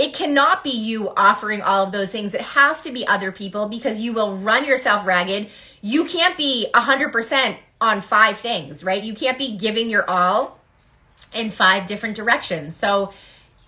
it 0.00 0.14
cannot 0.14 0.64
be 0.64 0.70
you 0.70 1.10
offering 1.10 1.60
all 1.62 1.84
of 1.84 1.92
those 1.92 2.10
things 2.10 2.34
it 2.34 2.40
has 2.40 2.82
to 2.82 2.90
be 2.90 3.06
other 3.06 3.30
people 3.30 3.68
because 3.68 4.00
you 4.00 4.12
will 4.12 4.36
run 4.36 4.64
yourself 4.64 5.06
ragged 5.06 5.48
you 5.82 6.04
can't 6.04 6.36
be 6.36 6.66
100% 6.74 7.56
on 7.80 8.00
five 8.00 8.38
things, 8.38 8.84
right? 8.84 9.02
You 9.02 9.14
can't 9.14 9.38
be 9.38 9.56
giving 9.56 9.88
your 9.88 10.08
all 10.08 10.58
in 11.34 11.50
five 11.50 11.86
different 11.86 12.16
directions. 12.16 12.76
So 12.76 13.12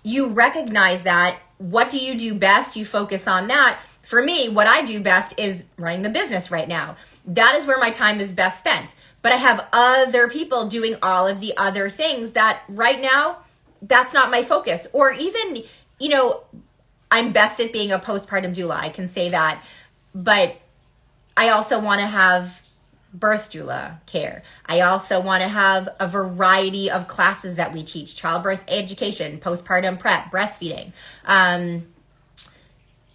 you 0.03 0.27
recognize 0.27 1.03
that. 1.03 1.39
What 1.57 1.89
do 1.89 1.97
you 1.97 2.15
do 2.15 2.35
best? 2.35 2.75
You 2.75 2.85
focus 2.85 3.27
on 3.27 3.47
that. 3.47 3.79
For 4.01 4.21
me, 4.21 4.49
what 4.49 4.67
I 4.67 4.83
do 4.83 4.99
best 4.99 5.33
is 5.37 5.65
running 5.77 6.01
the 6.01 6.09
business 6.09 6.51
right 6.51 6.67
now. 6.67 6.97
That 7.25 7.55
is 7.55 7.65
where 7.65 7.79
my 7.79 7.89
time 7.89 8.19
is 8.19 8.33
best 8.33 8.59
spent. 8.59 8.93
But 9.21 9.31
I 9.31 9.37
have 9.37 9.67
other 9.71 10.27
people 10.27 10.67
doing 10.67 10.97
all 11.01 11.25
of 11.25 11.39
the 11.39 11.55
other 11.55 11.89
things 11.89 12.33
that 12.33 12.63
right 12.67 13.01
now, 13.01 13.37
that's 13.81 14.13
not 14.13 14.29
my 14.29 14.43
focus. 14.43 14.87
Or 14.91 15.13
even, 15.13 15.63
you 16.03 16.09
know, 16.09 16.41
I'm 17.09 17.31
best 17.31 17.61
at 17.61 17.71
being 17.71 17.93
a 17.93 17.97
postpartum 17.97 18.53
doula. 18.53 18.75
I 18.75 18.89
can 18.89 19.07
say 19.07 19.29
that. 19.29 19.63
But 20.13 20.59
I 21.37 21.47
also 21.47 21.79
want 21.79 22.01
to 22.01 22.07
have 22.07 22.61
birth 23.13 23.49
doula 23.49 24.05
care. 24.05 24.43
I 24.65 24.81
also 24.81 25.21
want 25.21 25.43
to 25.43 25.47
have 25.47 25.87
a 26.01 26.07
variety 26.07 26.91
of 26.91 27.07
classes 27.07 27.55
that 27.55 27.71
we 27.71 27.83
teach 27.83 28.17
childbirth 28.17 28.65
education, 28.67 29.39
postpartum 29.39 29.97
prep, 29.97 30.29
breastfeeding. 30.29 30.91
Um, 31.25 31.87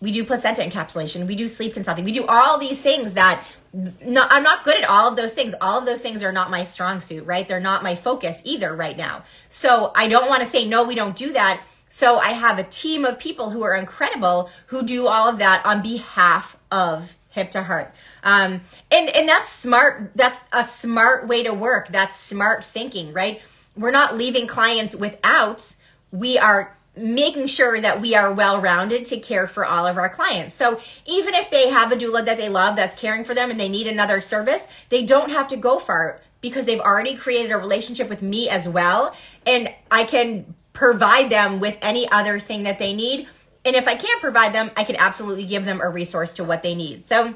we 0.01 0.11
do 0.11 0.25
placenta 0.25 0.63
encapsulation, 0.63 1.27
we 1.27 1.35
do 1.35 1.47
sleep 1.47 1.75
consulting, 1.75 2.05
we 2.05 2.13
do 2.13 2.25
all 2.27 2.57
these 2.57 2.81
things 2.81 3.15
that 3.15 3.45
no, 3.73 4.27
I'm 4.31 4.43
not 4.43 4.65
good 4.65 4.83
at 4.83 4.89
all 4.89 5.09
of 5.09 5.17
those 5.17 5.35
things. 5.35 5.55
All 5.61 5.79
of 5.79 5.85
those 5.85 6.01
things 6.01 6.23
are 6.23 6.33
not 6.33 6.51
my 6.51 6.65
strong 6.65 7.03
suit, 7.03 7.27
right? 7.27 7.47
They're 7.47 7.61
not 7.61 7.83
my 7.83 7.97
focus 7.97 8.41
either 8.45 8.75
right 8.75 8.97
now. 8.97 9.25
So 9.51 9.93
I 9.95 10.09
don't 10.09 10.27
want 10.27 10.43
to 10.43 10.49
say, 10.49 10.67
no, 10.67 10.85
we 10.85 10.95
don't 10.95 11.15
do 11.15 11.35
that. 11.35 11.63
So 11.89 12.19
I 12.19 12.31
have 12.31 12.59
a 12.59 12.65
team 12.65 13.05
of 13.05 13.19
people 13.19 13.51
who 13.51 13.63
are 13.63 13.75
incredible 13.75 14.51
who 14.67 14.85
do 14.85 15.07
all 15.07 15.29
of 15.29 15.39
that 15.39 15.65
on 15.65 15.83
behalf 15.83 16.57
of 16.71 17.17
hip 17.31 17.51
to 17.53 17.63
heart. 17.63 17.95
Um, 18.23 18.63
and, 18.91 19.09
and 19.11 19.29
that's 19.29 19.49
smart. 19.49 20.13
That's 20.15 20.41
a 20.53 20.65
smart 20.65 21.29
way 21.29 21.43
to 21.43 21.55
work. 21.55 21.89
That's 21.89 22.17
smart 22.17 22.65
thinking, 22.65 23.13
right? 23.13 23.41
We're 23.77 23.91
not 23.91 24.17
leaving 24.17 24.47
clients 24.47 24.95
without, 24.95 25.75
we 26.11 26.37
are 26.39 26.77
making 26.97 27.47
sure 27.47 27.81
that 27.81 28.01
we 28.01 28.15
are 28.15 28.33
well 28.33 28.61
rounded 28.61 29.05
to 29.05 29.19
care 29.19 29.47
for 29.47 29.65
all 29.65 29.87
of 29.87 29.97
our 29.97 30.09
clients. 30.09 30.55
So 30.55 30.81
even 31.07 31.35
if 31.35 31.49
they 31.51 31.71
have 31.71 31.93
a 31.93 31.97
doula 31.97 32.25
that 32.25 32.37
they 32.37 32.49
love 32.49 32.77
that's 32.77 32.97
caring 32.97 33.25
for 33.25 33.35
them 33.35 33.51
and 33.51 33.61
they 33.61 33.69
need 33.69 33.87
another 33.87 34.21
service, 34.21 34.65
they 34.89 35.05
don't 35.05 35.31
have 35.31 35.47
to 35.49 35.57
go 35.57 35.79
far 35.79 36.21
because 36.41 36.67
they've 36.67 36.81
already 36.81 37.17
created 37.17 37.53
a 37.53 37.57
relationship 37.57 38.09
with 38.09 38.23
me 38.23 38.49
as 38.49 38.69
well. 38.69 39.15
And 39.47 39.73
I 39.91 40.05
can 40.05 40.55
provide 40.73 41.31
them 41.31 41.61
with 41.61 41.77
any 41.83 42.09
other 42.11 42.39
thing 42.39 42.63
that 42.65 42.79
they 42.79 42.95
need 42.95 43.27
and 43.69 43.77
if 43.77 43.87
I 43.87 43.97
can't 43.97 44.21
provide 44.23 44.55
them, 44.55 44.71
I 44.79 44.85
can 44.85 44.97
absolutely 44.97 45.45
give 45.45 45.67
them 45.67 45.83
a 45.83 45.89
resource 45.91 46.33
to 46.35 46.45
what 46.45 46.63
they 46.63 46.75
need. 46.75 47.05
So 47.05 47.35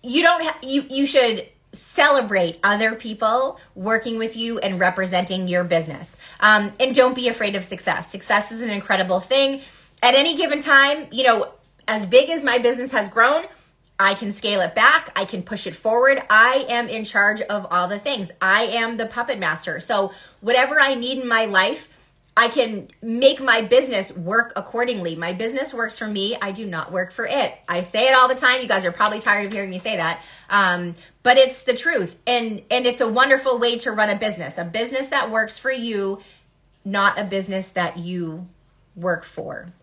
you 0.00 0.22
don't 0.22 0.44
ha- 0.44 0.58
you 0.62 0.86
you 0.88 1.06
should 1.06 1.48
celebrate 1.72 2.58
other 2.62 2.94
people 2.94 3.58
working 3.74 4.16
with 4.16 4.36
you 4.36 4.58
and 4.60 4.78
representing 4.78 5.48
your 5.48 5.64
business. 5.64 6.16
Um, 6.38 6.72
and 6.78 6.94
don't 6.94 7.14
be 7.14 7.28
afraid 7.28 7.56
of 7.56 7.64
success. 7.64 8.10
Success 8.10 8.52
is 8.52 8.60
an 8.60 8.70
incredible 8.70 9.18
thing. 9.18 9.62
At 10.02 10.14
any 10.14 10.36
given 10.36 10.60
time, 10.60 11.08
you 11.10 11.24
know, 11.24 11.52
as 11.86 12.06
big 12.06 12.30
as 12.30 12.44
my 12.44 12.58
business 12.58 12.92
has 12.92 13.08
grown, 13.08 13.44
I 14.00 14.14
can 14.14 14.32
scale 14.32 14.62
it 14.62 14.74
back. 14.74 15.12
I 15.14 15.26
can 15.26 15.42
push 15.42 15.66
it 15.66 15.76
forward. 15.76 16.22
I 16.30 16.64
am 16.70 16.88
in 16.88 17.04
charge 17.04 17.42
of 17.42 17.66
all 17.70 17.86
the 17.86 17.98
things. 17.98 18.30
I 18.40 18.62
am 18.62 18.96
the 18.96 19.04
puppet 19.04 19.38
master. 19.38 19.78
So, 19.78 20.12
whatever 20.40 20.80
I 20.80 20.94
need 20.94 21.18
in 21.18 21.28
my 21.28 21.44
life, 21.44 21.90
I 22.34 22.48
can 22.48 22.88
make 23.02 23.42
my 23.42 23.60
business 23.60 24.10
work 24.12 24.54
accordingly. 24.56 25.16
My 25.16 25.34
business 25.34 25.74
works 25.74 25.98
for 25.98 26.06
me. 26.06 26.34
I 26.40 26.50
do 26.50 26.64
not 26.64 26.90
work 26.90 27.12
for 27.12 27.26
it. 27.26 27.58
I 27.68 27.82
say 27.82 28.08
it 28.08 28.14
all 28.14 28.26
the 28.26 28.34
time. 28.34 28.62
You 28.62 28.68
guys 28.68 28.86
are 28.86 28.92
probably 28.92 29.20
tired 29.20 29.44
of 29.46 29.52
hearing 29.52 29.68
me 29.68 29.78
say 29.78 29.96
that. 29.96 30.24
Um, 30.48 30.94
but 31.22 31.36
it's 31.36 31.64
the 31.64 31.74
truth. 31.74 32.16
And, 32.26 32.62
and 32.70 32.86
it's 32.86 33.02
a 33.02 33.08
wonderful 33.08 33.58
way 33.58 33.76
to 33.80 33.92
run 33.92 34.08
a 34.08 34.16
business, 34.16 34.56
a 34.56 34.64
business 34.64 35.08
that 35.08 35.30
works 35.30 35.58
for 35.58 35.70
you, 35.70 36.22
not 36.86 37.18
a 37.18 37.24
business 37.24 37.68
that 37.68 37.98
you 37.98 38.48
work 38.96 39.24
for. 39.24 39.74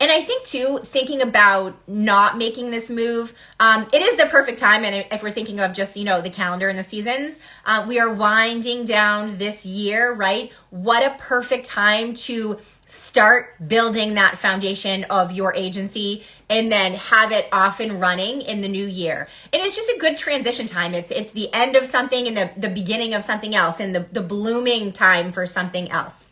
And 0.00 0.10
I 0.10 0.20
think 0.20 0.44
too, 0.44 0.80
thinking 0.82 1.22
about 1.22 1.76
not 1.88 2.36
making 2.36 2.70
this 2.70 2.90
move, 2.90 3.32
um, 3.60 3.86
it 3.92 4.02
is 4.02 4.16
the 4.16 4.26
perfect 4.26 4.58
time. 4.58 4.84
And 4.84 5.06
if 5.10 5.22
we're 5.22 5.30
thinking 5.30 5.60
of 5.60 5.72
just, 5.72 5.96
you 5.96 6.04
know, 6.04 6.20
the 6.20 6.30
calendar 6.30 6.68
and 6.68 6.78
the 6.78 6.84
seasons, 6.84 7.38
uh, 7.64 7.84
we 7.88 8.00
are 8.00 8.12
winding 8.12 8.84
down 8.84 9.38
this 9.38 9.64
year, 9.64 10.12
right? 10.12 10.52
What 10.70 11.04
a 11.04 11.16
perfect 11.18 11.66
time 11.66 12.14
to 12.14 12.58
start 12.86 13.68
building 13.68 14.14
that 14.14 14.36
foundation 14.36 15.04
of 15.04 15.32
your 15.32 15.54
agency 15.54 16.24
and 16.50 16.70
then 16.70 16.94
have 16.94 17.32
it 17.32 17.48
off 17.52 17.80
and 17.80 18.00
running 18.00 18.42
in 18.42 18.60
the 18.60 18.68
new 18.68 18.86
year. 18.86 19.28
And 19.52 19.62
it's 19.62 19.76
just 19.76 19.88
a 19.88 19.98
good 19.98 20.16
transition 20.16 20.66
time. 20.66 20.94
It's 20.94 21.10
it's 21.10 21.32
the 21.32 21.52
end 21.54 21.76
of 21.76 21.86
something 21.86 22.28
and 22.28 22.36
the, 22.36 22.50
the 22.56 22.68
beginning 22.68 23.14
of 23.14 23.24
something 23.24 23.54
else 23.54 23.80
and 23.80 23.94
the, 23.94 24.00
the 24.00 24.20
blooming 24.20 24.92
time 24.92 25.32
for 25.32 25.46
something 25.46 25.90
else. 25.90 26.28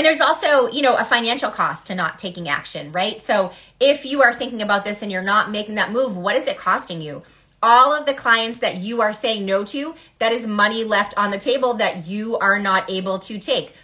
And 0.00 0.06
there's 0.06 0.22
also, 0.22 0.66
you 0.68 0.80
know, 0.80 0.96
a 0.96 1.04
financial 1.04 1.50
cost 1.50 1.88
to 1.88 1.94
not 1.94 2.18
taking 2.18 2.48
action, 2.48 2.90
right? 2.90 3.20
So 3.20 3.52
if 3.78 4.06
you 4.06 4.22
are 4.22 4.32
thinking 4.32 4.62
about 4.62 4.82
this 4.82 5.02
and 5.02 5.12
you're 5.12 5.20
not 5.20 5.50
making 5.50 5.74
that 5.74 5.92
move, 5.92 6.16
what 6.16 6.36
is 6.36 6.46
it 6.46 6.56
costing 6.56 7.02
you? 7.02 7.22
All 7.62 7.92
of 7.92 8.06
the 8.06 8.14
clients 8.14 8.56
that 8.60 8.76
you 8.76 9.02
are 9.02 9.12
saying 9.12 9.44
no 9.44 9.62
to, 9.64 9.94
that 10.18 10.32
is 10.32 10.46
money 10.46 10.84
left 10.84 11.12
on 11.18 11.32
the 11.32 11.36
table 11.36 11.74
that 11.74 12.06
you 12.06 12.38
are 12.38 12.58
not 12.58 12.90
able 12.90 13.18
to 13.18 13.38
take. 13.38 13.74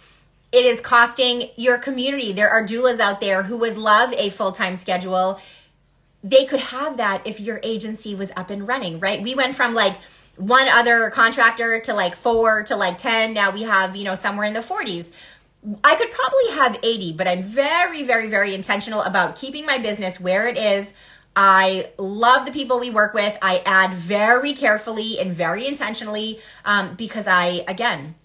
It 0.51 0.65
is 0.65 0.81
costing 0.81 1.51
your 1.55 1.77
community. 1.77 2.31
There 2.31 2.49
are 2.49 2.65
doulas 2.65 2.99
out 2.99 3.21
there 3.21 3.43
who 3.43 3.57
would 3.57 3.77
love 3.77 4.11
a 4.13 4.31
full 4.31 4.53
time 4.53 4.75
schedule. 4.75 5.39
They 6.23 6.47
could 6.47 6.61
have 6.61 6.97
that 6.97 7.27
if 7.27 7.39
your 7.39 7.59
agency 7.61 8.15
was 8.15 8.31
up 8.35 8.49
and 8.49 8.67
running, 8.67 8.99
right? 8.99 9.21
We 9.21 9.35
went 9.35 9.53
from 9.53 9.75
like, 9.75 9.95
one 10.37 10.67
other 10.67 11.09
contractor 11.09 11.79
to 11.81 11.93
like 11.95 12.15
four 12.15 12.61
to 12.63 12.75
like 12.75 12.97
10. 12.99 13.33
Now 13.33 13.49
we 13.49 13.63
have, 13.63 13.95
you 13.95 14.03
know, 14.03 14.13
somewhere 14.15 14.45
in 14.45 14.53
the 14.53 14.59
40s. 14.59 15.11
I 15.83 15.95
could 15.95 16.11
probably 16.11 16.51
have 16.51 16.79
80, 16.81 17.13
but 17.13 17.27
I'm 17.27 17.43
very, 17.43 18.03
very, 18.03 18.29
very 18.29 18.53
intentional 18.53 19.01
about 19.01 19.35
keeping 19.35 19.65
my 19.65 19.77
business 19.77 20.19
where 20.19 20.47
it 20.47 20.57
is. 20.57 20.93
I 21.35 21.91
love 21.97 22.45
the 22.45 22.51
people 22.51 22.79
we 22.79 22.89
work 22.89 23.13
with. 23.13 23.37
I 23.41 23.61
add 23.65 23.93
very 23.93 24.53
carefully 24.53 25.19
and 25.19 25.31
very 25.31 25.67
intentionally 25.67 26.39
um, 26.63 26.95
because 26.95 27.27
I, 27.27 27.65
again, 27.67 28.15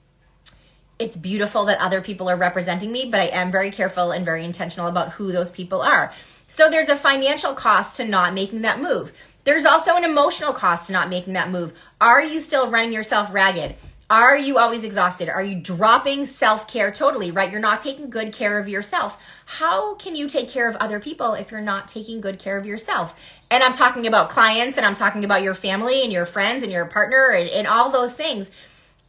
it's 0.99 1.17
beautiful 1.17 1.65
that 1.65 1.81
other 1.81 2.01
people 2.01 2.31
are 2.31 2.37
representing 2.37 2.93
me, 2.93 3.09
but 3.11 3.21
I 3.21 3.27
am 3.27 3.51
very 3.51 3.71
careful 3.71 4.13
and 4.13 4.25
very 4.25 4.45
intentional 4.45 4.87
about 4.87 5.13
who 5.13 5.33
those 5.33 5.51
people 5.51 5.83
are. 5.83 6.13
So 6.47 6.71
there's 6.71 6.89
a 6.89 6.97
financial 6.97 7.55
cost 7.55 7.97
to 7.97 8.05
not 8.05 8.35
making 8.35 8.63
that 8.63 8.81
move. 8.81 9.13
There's 9.45 9.65
also 9.65 9.97
an 9.97 10.05
emotional 10.05 10.53
cost 10.53 10.87
to 10.87 10.93
not 10.93 11.09
making 11.09 11.33
that 11.33 11.51
move. 11.51 11.73
Are 12.01 12.23
you 12.23 12.39
still 12.39 12.71
running 12.71 12.93
yourself 12.93 13.35
ragged? 13.35 13.75
Are 14.13 14.37
you 14.37 14.59
always 14.59 14.85
exhausted? 14.85 15.31
Are 15.31 15.43
you 15.43 15.59
dropping 15.59 16.27
self 16.27 16.69
care 16.69 16.93
totally, 16.93 17.31
right? 17.31 17.51
You're 17.51 17.63
not 17.63 17.81
taking 17.81 18.11
good 18.11 18.31
care 18.31 18.59
of 18.59 18.69
yourself. 18.69 19.17
How 19.47 19.95
can 19.95 20.15
you 20.15 20.29
take 20.29 20.51
care 20.51 20.69
of 20.69 20.77
other 20.77 21.01
people 21.01 21.33
if 21.33 21.51
you're 21.51 21.63
not 21.63 21.89
taking 21.89 22.21
good 22.21 22.39
care 22.39 22.59
of 22.59 22.67
yourself? 22.67 23.19
And 23.51 23.65
I'm 23.65 23.73
talking 23.73 24.07
about 24.07 24.29
clients 24.29 24.77
and 24.77 24.85
I'm 24.85 24.95
talking 24.95 25.25
about 25.25 25.41
your 25.41 25.55
family 25.55 26.03
and 26.03 26.13
your 26.13 26.27
friends 26.27 26.63
and 26.63 26.71
your 26.71 26.85
partner 26.85 27.31
and, 27.31 27.49
and 27.49 27.67
all 27.67 27.89
those 27.89 28.15
things. 28.15 28.51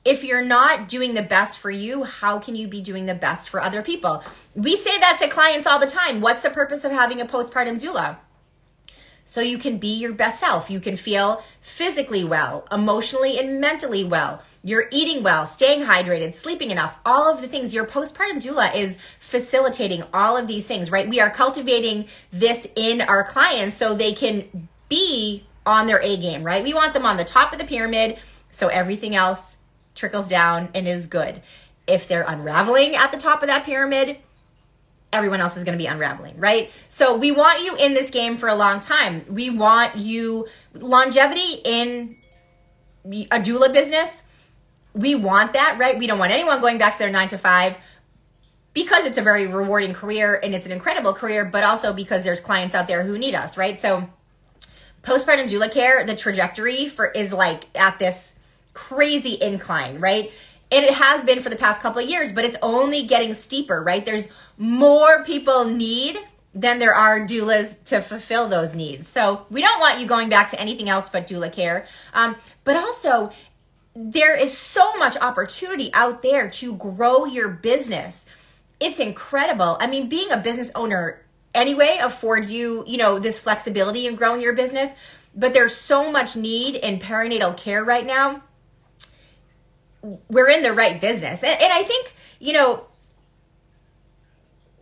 If 0.06 0.24
you're 0.24 0.46
not 0.46 0.88
doing 0.88 1.16
the 1.16 1.22
best 1.22 1.58
for 1.58 1.70
you, 1.70 2.06
how 2.06 2.40
can 2.40 2.56
you 2.56 2.70
be 2.70 2.80
doing 2.80 3.06
the 3.06 3.14
best 3.14 3.50
for 3.50 3.62
other 3.62 3.82
people? 3.82 4.24
We 4.56 4.78
say 4.78 4.98
that 5.00 5.18
to 5.20 5.28
clients 5.28 5.68
all 5.68 5.80
the 5.80 5.86
time. 5.86 6.22
What's 6.22 6.44
the 6.44 6.50
purpose 6.50 6.86
of 6.86 6.94
having 6.94 7.20
a 7.20 7.26
postpartum 7.26 7.78
doula? 7.78 8.20
So 9.26 9.42
you 9.42 9.58
can 9.58 9.78
be 9.78 9.88
your 9.88 10.12
best 10.12 10.40
self. 10.40 10.70
You 10.70 10.80
can 10.80 10.98
feel 10.98 11.44
physically 11.62 12.24
well, 12.24 12.68
emotionally 12.72 13.40
and 13.40 13.60
mentally 13.62 14.04
well. 14.04 14.42
You're 14.64 14.88
eating 14.92 15.24
well, 15.24 15.46
staying 15.46 15.86
hydrated, 15.86 16.34
sleeping 16.34 16.72
enough, 16.72 16.98
all 17.06 17.34
of 17.34 17.42
the 17.42 17.48
things. 17.48 17.74
Your 17.74 17.86
postpartum 17.86 18.42
doula 18.42 18.76
is 18.76 18.98
facilitating 19.20 20.04
all 20.14 20.38
of 20.38 20.48
these 20.48 20.68
things, 20.68 20.92
right? 20.92 21.08
We 21.08 21.20
are 21.20 21.30
cultivating 21.30 22.08
this 22.32 22.68
in 22.76 23.02
our 23.02 23.24
clients 23.24 23.78
so 23.78 23.96
they 23.96 24.14
can 24.14 24.68
be 24.90 25.46
on 25.66 25.88
their 25.88 26.02
A 26.02 26.18
game, 26.18 26.44
right? 26.44 26.64
We 26.64 26.74
want 26.74 26.94
them 26.94 27.06
on 27.06 27.18
the 27.18 27.24
top 27.24 27.54
of 27.54 27.60
the 27.60 27.66
pyramid 27.66 28.20
so 28.50 28.68
everything 28.68 29.16
else 29.16 29.58
trickles 29.96 30.28
down 30.28 30.70
and 30.74 30.88
is 30.88 31.06
good. 31.06 31.42
If 31.88 32.08
they're 32.08 32.26
unraveling 32.28 32.96
at 32.96 33.12
the 33.12 33.18
top 33.18 33.42
of 33.42 33.48
that 33.48 33.66
pyramid, 33.66 34.18
everyone 35.14 35.40
else 35.40 35.56
is 35.56 35.64
going 35.64 35.78
to 35.78 35.82
be 35.82 35.88
unraveling, 35.88 36.38
right? 36.38 36.72
So 36.90 37.16
we 37.16 37.32
want 37.32 37.64
you 37.64 37.76
in 37.76 37.94
this 37.94 38.10
game 38.10 38.38
for 38.38 38.50
a 38.50 38.56
long 38.56 38.80
time. 38.80 39.26
We 39.30 39.50
want 39.50 39.98
you 39.98 40.48
longevity 40.74 41.62
in 41.64 42.18
a 43.06 43.40
doula 43.40 43.72
business. 43.72 44.24
We 44.94 45.16
want 45.16 45.54
that, 45.54 45.78
right? 45.80 45.98
We 45.98 46.08
don't 46.08 46.20
want 46.20 46.32
anyone 46.32 46.62
going 46.62 46.78
back 46.78 46.94
to 46.94 47.00
their 47.00 47.10
nine 47.10 47.28
to 47.30 47.38
five 47.38 47.78
because 48.74 49.06
it's 49.06 49.18
a 49.18 49.22
very 49.22 49.48
rewarding 49.48 49.94
career 49.94 50.40
and 50.42 50.54
it's 50.56 50.66
an 50.66 50.72
incredible 50.72 51.14
career, 51.14 51.46
but 51.46 51.64
also 51.64 51.94
because 51.94 52.24
there's 52.24 52.40
clients 52.40 52.74
out 52.74 52.88
there 52.88 53.04
who 53.04 53.18
need 53.18 53.36
us, 53.36 53.56
right? 53.56 53.80
So 53.80 54.10
postpartum 55.04 55.50
doula 55.50 55.72
care, 55.72 56.04
the 56.06 56.16
trajectory 56.16 56.88
for 56.88 57.08
is 57.08 57.32
like 57.32 57.66
at 57.76 58.00
this 58.00 58.34
crazy 58.74 59.38
incline, 59.40 60.00
right? 60.00 60.32
And 60.74 60.84
it 60.84 60.96
has 60.96 61.24
been 61.24 61.40
for 61.40 61.50
the 61.50 61.56
past 61.56 61.84
couple 61.84 62.02
of 62.02 62.10
years, 62.10 62.32
but 62.32 62.46
it's 62.46 62.58
only 62.64 63.04
getting 63.04 63.36
steeper, 63.36 63.84
right? 63.84 64.04
There's 64.04 64.28
more 64.58 65.24
people 65.24 65.66
need 65.66 66.18
than 66.56 66.80
there 66.80 66.96
are 66.96 67.20
doulas 67.20 67.82
to 67.86 68.02
fulfill 68.02 68.48
those 68.48 68.74
needs. 68.74 69.08
So 69.08 69.46
we 69.52 69.62
don't 69.62 69.80
want 69.80 70.00
you 70.00 70.08
going 70.08 70.30
back 70.30 70.50
to 70.50 70.60
anything 70.60 70.90
else 70.90 71.10
but 71.10 71.28
doula 71.28 71.54
care. 71.54 71.86
Um, 72.14 72.36
but 72.64 72.76
also, 72.76 73.32
there 73.96 74.36
is 74.36 74.58
so 74.58 74.96
much 74.98 75.16
opportunity 75.18 75.92
out 75.94 76.24
there 76.24 76.50
to 76.50 76.74
grow 76.74 77.26
your 77.26 77.50
business. 77.50 78.26
It's 78.80 79.00
incredible. 79.00 79.78
I 79.80 79.86
mean, 79.86 80.10
being 80.10 80.32
a 80.32 80.38
business 80.38 80.72
owner 80.74 81.24
anyway 81.54 82.00
affords 82.02 82.52
you, 82.52 82.84
you 82.88 82.98
know, 82.98 83.20
this 83.20 83.38
flexibility 83.38 84.08
in 84.08 84.16
growing 84.16 84.42
your 84.42 84.54
business, 84.54 84.96
but 85.36 85.54
there's 85.54 85.76
so 85.76 86.12
much 86.12 86.36
need 86.36 86.76
in 86.78 86.98
perinatal 86.98 87.58
care 87.58 87.84
right 87.84 88.06
now. 88.08 88.42
We're 90.30 90.50
in 90.50 90.62
the 90.64 90.74
right 90.74 91.00
business. 91.00 91.44
And, 91.44 91.62
and 91.62 91.74
I 91.74 91.84
think, 91.84 92.14
you 92.40 92.54
know, 92.54 92.86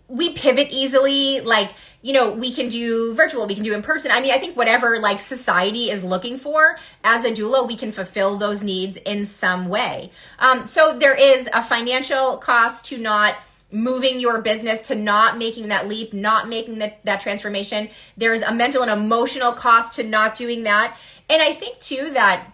we 0.07 0.33
pivot 0.33 0.67
easily. 0.71 1.39
Like 1.41 1.71
you 2.01 2.13
know 2.13 2.31
we 2.31 2.51
can 2.51 2.67
do 2.67 3.13
virtual 3.13 3.45
we 3.45 3.55
can 3.55 3.63
do 3.63 3.73
in 3.73 3.81
person. 3.81 4.11
I 4.11 4.21
mean 4.21 4.31
i 4.31 4.37
think 4.37 4.57
whatever 4.57 4.99
like 4.99 5.21
society 5.21 5.89
is 5.89 6.03
looking 6.03 6.37
for 6.37 6.75
as 7.03 7.23
a 7.23 7.31
doula 7.31 7.67
we 7.67 7.75
can 7.75 7.91
fulfill 7.91 8.37
those 8.37 8.63
needs 8.63 8.97
in 8.97 9.25
some 9.25 9.69
way. 9.69 10.11
Um, 10.39 10.65
so 10.65 10.97
there 10.97 11.15
is 11.15 11.47
a 11.53 11.63
financial 11.63 12.37
cost 12.37 12.85
to 12.85 12.97
not 12.97 13.37
moving 13.71 14.19
your 14.19 14.41
business 14.41 14.81
to 14.81 14.95
not 14.95 15.37
making 15.37 15.69
that 15.69 15.87
leap 15.87 16.11
not 16.11 16.49
making 16.49 16.79
that, 16.79 17.03
that 17.05 17.21
transformation. 17.21 17.89
There's 18.17 18.41
a 18.41 18.53
mental 18.53 18.81
and 18.81 18.91
emotional 18.91 19.53
cost 19.53 19.93
to 19.93 20.03
not 20.03 20.35
doing 20.35 20.63
that. 20.63 20.97
And 21.29 21.41
i 21.41 21.53
think 21.53 21.79
too 21.79 22.11
that 22.13 22.47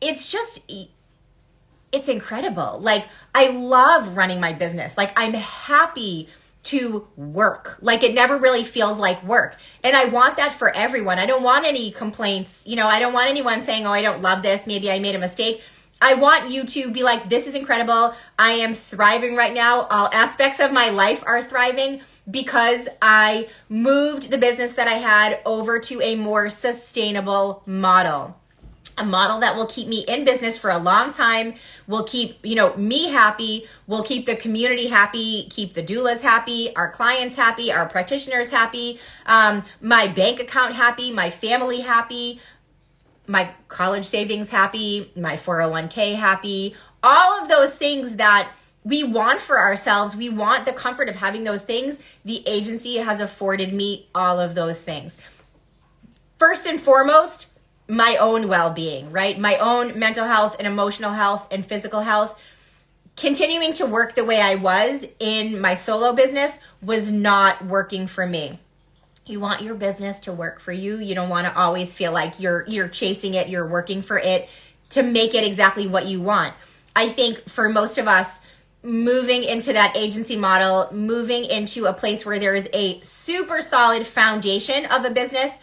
it's 0.00 0.32
just 0.32 0.60
it's 1.92 2.08
incredible 2.08 2.78
like 2.80 3.06
i 3.34 3.48
love 3.48 4.16
running 4.16 4.40
my 4.40 4.52
business 4.52 4.96
like 4.96 5.12
i'm 5.16 5.34
happy 5.34 6.28
to 6.64 7.08
work. 7.16 7.78
Like 7.80 8.02
it 8.02 8.14
never 8.14 8.36
really 8.36 8.64
feels 8.64 8.98
like 8.98 9.22
work. 9.24 9.56
And 9.82 9.96
I 9.96 10.04
want 10.06 10.36
that 10.36 10.52
for 10.54 10.74
everyone. 10.74 11.18
I 11.18 11.26
don't 11.26 11.42
want 11.42 11.66
any 11.66 11.90
complaints. 11.90 12.62
You 12.64 12.76
know, 12.76 12.86
I 12.86 13.00
don't 13.00 13.12
want 13.12 13.28
anyone 13.28 13.62
saying, 13.62 13.86
oh, 13.86 13.92
I 13.92 14.02
don't 14.02 14.22
love 14.22 14.42
this. 14.42 14.66
Maybe 14.66 14.90
I 14.90 14.98
made 14.98 15.14
a 15.14 15.18
mistake. 15.18 15.60
I 16.00 16.14
want 16.14 16.50
you 16.50 16.64
to 16.64 16.90
be 16.90 17.04
like, 17.04 17.28
this 17.28 17.46
is 17.46 17.54
incredible. 17.54 18.14
I 18.36 18.52
am 18.52 18.74
thriving 18.74 19.36
right 19.36 19.54
now. 19.54 19.86
All 19.86 20.08
aspects 20.12 20.58
of 20.58 20.72
my 20.72 20.88
life 20.90 21.22
are 21.24 21.44
thriving 21.44 22.00
because 22.28 22.88
I 23.00 23.48
moved 23.68 24.30
the 24.30 24.38
business 24.38 24.74
that 24.74 24.88
I 24.88 24.94
had 24.94 25.40
over 25.46 25.78
to 25.78 26.00
a 26.00 26.16
more 26.16 26.50
sustainable 26.50 27.62
model 27.66 28.36
a 29.02 29.04
model 29.04 29.40
that 29.40 29.56
will 29.56 29.66
keep 29.66 29.88
me 29.88 30.04
in 30.08 30.24
business 30.24 30.56
for 30.56 30.70
a 30.70 30.78
long 30.78 31.12
time 31.12 31.54
will 31.86 32.04
keep 32.04 32.38
you 32.44 32.54
know 32.54 32.74
me 32.76 33.08
happy 33.08 33.66
will 33.86 34.02
keep 34.02 34.26
the 34.26 34.36
community 34.36 34.88
happy 34.88 35.46
keep 35.50 35.74
the 35.74 35.82
doulas 35.82 36.20
happy 36.20 36.74
our 36.76 36.90
clients 36.90 37.36
happy 37.36 37.72
our 37.72 37.88
practitioners 37.88 38.48
happy 38.48 38.98
um, 39.26 39.62
my 39.80 40.06
bank 40.08 40.40
account 40.40 40.74
happy 40.74 41.10
my 41.10 41.30
family 41.30 41.80
happy 41.80 42.40
my 43.26 43.50
college 43.68 44.06
savings 44.06 44.48
happy 44.48 45.10
my 45.16 45.36
401k 45.36 46.16
happy. 46.16 46.76
All 47.02 47.40
of 47.40 47.48
those 47.48 47.74
things 47.74 48.16
that 48.16 48.52
we 48.84 49.04
want 49.04 49.40
for 49.40 49.58
ourselves 49.58 50.16
we 50.16 50.28
want 50.28 50.64
the 50.64 50.72
comfort 50.72 51.08
of 51.08 51.16
having 51.16 51.44
those 51.44 51.62
things 51.62 51.98
the 52.24 52.46
agency 52.48 52.96
has 52.96 53.20
afforded 53.20 53.72
me 53.72 54.08
all 54.14 54.40
of 54.40 54.54
those 54.54 54.80
things. 54.82 55.16
First 56.38 56.66
and 56.66 56.80
foremost 56.80 57.46
my 57.88 58.16
own 58.20 58.48
well-being, 58.48 59.10
right? 59.10 59.38
My 59.38 59.56
own 59.56 59.98
mental 59.98 60.26
health 60.26 60.56
and 60.58 60.66
emotional 60.66 61.12
health 61.12 61.46
and 61.50 61.64
physical 61.64 62.00
health. 62.00 62.38
Continuing 63.16 63.74
to 63.74 63.84
work 63.84 64.14
the 64.14 64.24
way 64.24 64.40
I 64.40 64.54
was 64.54 65.04
in 65.18 65.60
my 65.60 65.74
solo 65.74 66.12
business 66.12 66.58
was 66.80 67.10
not 67.10 67.64
working 67.64 68.06
for 68.06 68.26
me. 68.26 68.58
You 69.26 69.38
want 69.38 69.62
your 69.62 69.74
business 69.74 70.18
to 70.20 70.32
work 70.32 70.60
for 70.60 70.72
you. 70.72 70.98
You 70.98 71.14
don't 71.14 71.28
want 71.28 71.46
to 71.46 71.56
always 71.56 71.94
feel 71.94 72.12
like 72.12 72.40
you're 72.40 72.64
you're 72.66 72.88
chasing 72.88 73.34
it, 73.34 73.48
you're 73.48 73.68
working 73.68 74.02
for 74.02 74.18
it 74.18 74.48
to 74.90 75.02
make 75.02 75.34
it 75.34 75.44
exactly 75.44 75.86
what 75.86 76.06
you 76.06 76.20
want. 76.20 76.54
I 76.96 77.08
think 77.08 77.48
for 77.48 77.68
most 77.68 77.98
of 77.98 78.08
us 78.08 78.40
moving 78.82 79.44
into 79.44 79.72
that 79.72 79.96
agency 79.96 80.36
model, 80.36 80.88
moving 80.92 81.44
into 81.44 81.86
a 81.86 81.92
place 81.92 82.26
where 82.26 82.38
there 82.38 82.54
is 82.54 82.68
a 82.72 83.00
super 83.02 83.62
solid 83.62 84.06
foundation 84.06 84.86
of 84.86 85.04
a 85.04 85.10
business 85.10 85.58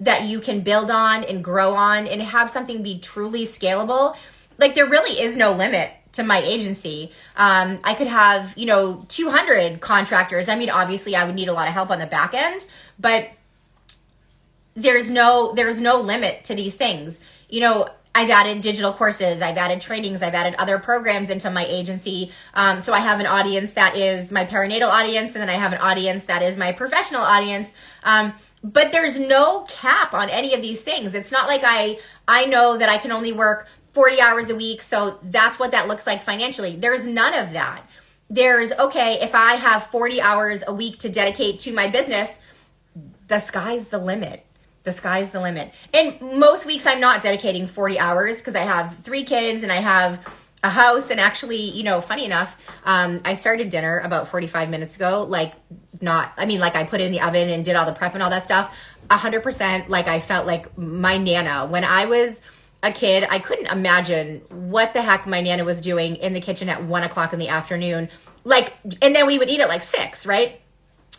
that 0.00 0.24
you 0.24 0.40
can 0.40 0.60
build 0.60 0.90
on 0.90 1.24
and 1.24 1.44
grow 1.44 1.74
on 1.74 2.06
and 2.06 2.22
have 2.22 2.50
something 2.50 2.82
be 2.82 2.98
truly 2.98 3.46
scalable, 3.46 4.16
like 4.58 4.74
there 4.74 4.86
really 4.86 5.20
is 5.20 5.36
no 5.36 5.52
limit 5.52 5.92
to 6.12 6.22
my 6.22 6.38
agency. 6.38 7.12
Um, 7.36 7.78
I 7.84 7.94
could 7.94 8.06
have, 8.06 8.54
you 8.56 8.66
know, 8.66 9.04
200 9.08 9.80
contractors. 9.80 10.48
I 10.48 10.56
mean, 10.56 10.70
obviously 10.70 11.14
I 11.14 11.24
would 11.24 11.34
need 11.34 11.48
a 11.48 11.52
lot 11.52 11.68
of 11.68 11.74
help 11.74 11.90
on 11.90 11.98
the 11.98 12.06
back 12.06 12.34
end, 12.34 12.66
but 12.98 13.30
there's 14.74 15.10
no, 15.10 15.52
there's 15.54 15.80
no 15.80 16.00
limit 16.00 16.44
to 16.44 16.54
these 16.54 16.74
things. 16.74 17.20
You 17.48 17.60
know, 17.60 17.88
I've 18.12 18.30
added 18.30 18.60
digital 18.60 18.92
courses, 18.92 19.40
I've 19.40 19.56
added 19.56 19.80
trainings, 19.80 20.20
I've 20.20 20.34
added 20.34 20.56
other 20.58 20.78
programs 20.80 21.30
into 21.30 21.48
my 21.48 21.64
agency. 21.68 22.32
Um, 22.54 22.82
so 22.82 22.92
I 22.92 22.98
have 22.98 23.20
an 23.20 23.26
audience 23.26 23.74
that 23.74 23.96
is 23.96 24.32
my 24.32 24.44
perinatal 24.44 24.88
audience, 24.88 25.32
and 25.34 25.42
then 25.42 25.48
I 25.48 25.54
have 25.54 25.72
an 25.72 25.78
audience 25.78 26.24
that 26.24 26.42
is 26.42 26.58
my 26.58 26.72
professional 26.72 27.20
audience. 27.20 27.72
Um, 28.02 28.32
but 28.62 28.92
there's 28.92 29.18
no 29.18 29.60
cap 29.68 30.12
on 30.14 30.28
any 30.28 30.54
of 30.54 30.62
these 30.62 30.80
things. 30.80 31.14
It's 31.14 31.32
not 31.32 31.48
like 31.48 31.62
I 31.64 31.98
I 32.28 32.46
know 32.46 32.76
that 32.76 32.88
I 32.88 32.98
can 32.98 33.12
only 33.12 33.32
work 33.32 33.68
40 33.88 34.20
hours 34.20 34.50
a 34.50 34.54
week, 34.54 34.82
so 34.82 35.18
that's 35.22 35.58
what 35.58 35.72
that 35.72 35.88
looks 35.88 36.06
like 36.06 36.22
financially. 36.22 36.76
There's 36.76 37.06
none 37.06 37.34
of 37.34 37.52
that. 37.52 37.88
There's 38.28 38.72
okay, 38.72 39.18
if 39.20 39.34
I 39.34 39.54
have 39.54 39.84
40 39.84 40.20
hours 40.20 40.62
a 40.66 40.72
week 40.72 40.98
to 41.00 41.08
dedicate 41.08 41.58
to 41.60 41.72
my 41.72 41.88
business, 41.88 42.38
the 43.28 43.40
sky's 43.40 43.88
the 43.88 43.98
limit. 43.98 44.46
The 44.82 44.92
sky's 44.92 45.30
the 45.30 45.40
limit. 45.40 45.72
And 45.92 46.20
most 46.20 46.64
weeks 46.64 46.86
I'm 46.86 47.00
not 47.00 47.22
dedicating 47.22 47.66
40 47.66 47.98
hours 47.98 48.38
because 48.38 48.54
I 48.54 48.60
have 48.60 48.96
three 48.98 49.24
kids 49.24 49.62
and 49.62 49.72
I 49.72 49.76
have 49.76 50.20
a 50.62 50.68
house 50.68 51.10
and 51.10 51.18
actually 51.18 51.56
you 51.56 51.82
know 51.82 52.00
funny 52.00 52.24
enough 52.24 52.54
um, 52.84 53.20
i 53.24 53.34
started 53.34 53.70
dinner 53.70 53.98
about 54.00 54.28
45 54.28 54.68
minutes 54.68 54.94
ago 54.96 55.22
like 55.22 55.54
not 56.00 56.32
i 56.36 56.46
mean 56.46 56.60
like 56.60 56.74
i 56.76 56.84
put 56.84 57.00
it 57.00 57.04
in 57.04 57.12
the 57.12 57.20
oven 57.20 57.48
and 57.48 57.64
did 57.64 57.76
all 57.76 57.86
the 57.86 57.92
prep 57.92 58.14
and 58.14 58.22
all 58.22 58.30
that 58.30 58.44
stuff. 58.44 58.76
100% 59.10 59.88
like 59.88 60.06
i 60.06 60.20
felt 60.20 60.46
like 60.46 60.76
my 60.78 61.16
nana. 61.16 61.66
When 61.66 61.84
i 61.84 62.04
was 62.04 62.40
a 62.82 62.92
kid 62.92 63.26
i 63.30 63.38
couldn't 63.38 63.66
imagine 63.66 64.40
what 64.48 64.92
the 64.94 65.02
heck 65.02 65.26
my 65.26 65.40
nana 65.40 65.64
was 65.64 65.80
doing 65.80 66.16
in 66.16 66.32
the 66.32 66.40
kitchen 66.40 66.68
at 66.68 66.84
one 66.84 67.02
o'clock 67.02 67.32
in 67.32 67.38
the 67.38 67.48
afternoon. 67.48 68.08
Like 68.44 68.74
and 69.02 69.14
then 69.14 69.26
we 69.26 69.38
would 69.38 69.48
eat 69.48 69.60
at 69.60 69.68
like 69.68 69.82
six 69.82 70.26
right 70.26 70.60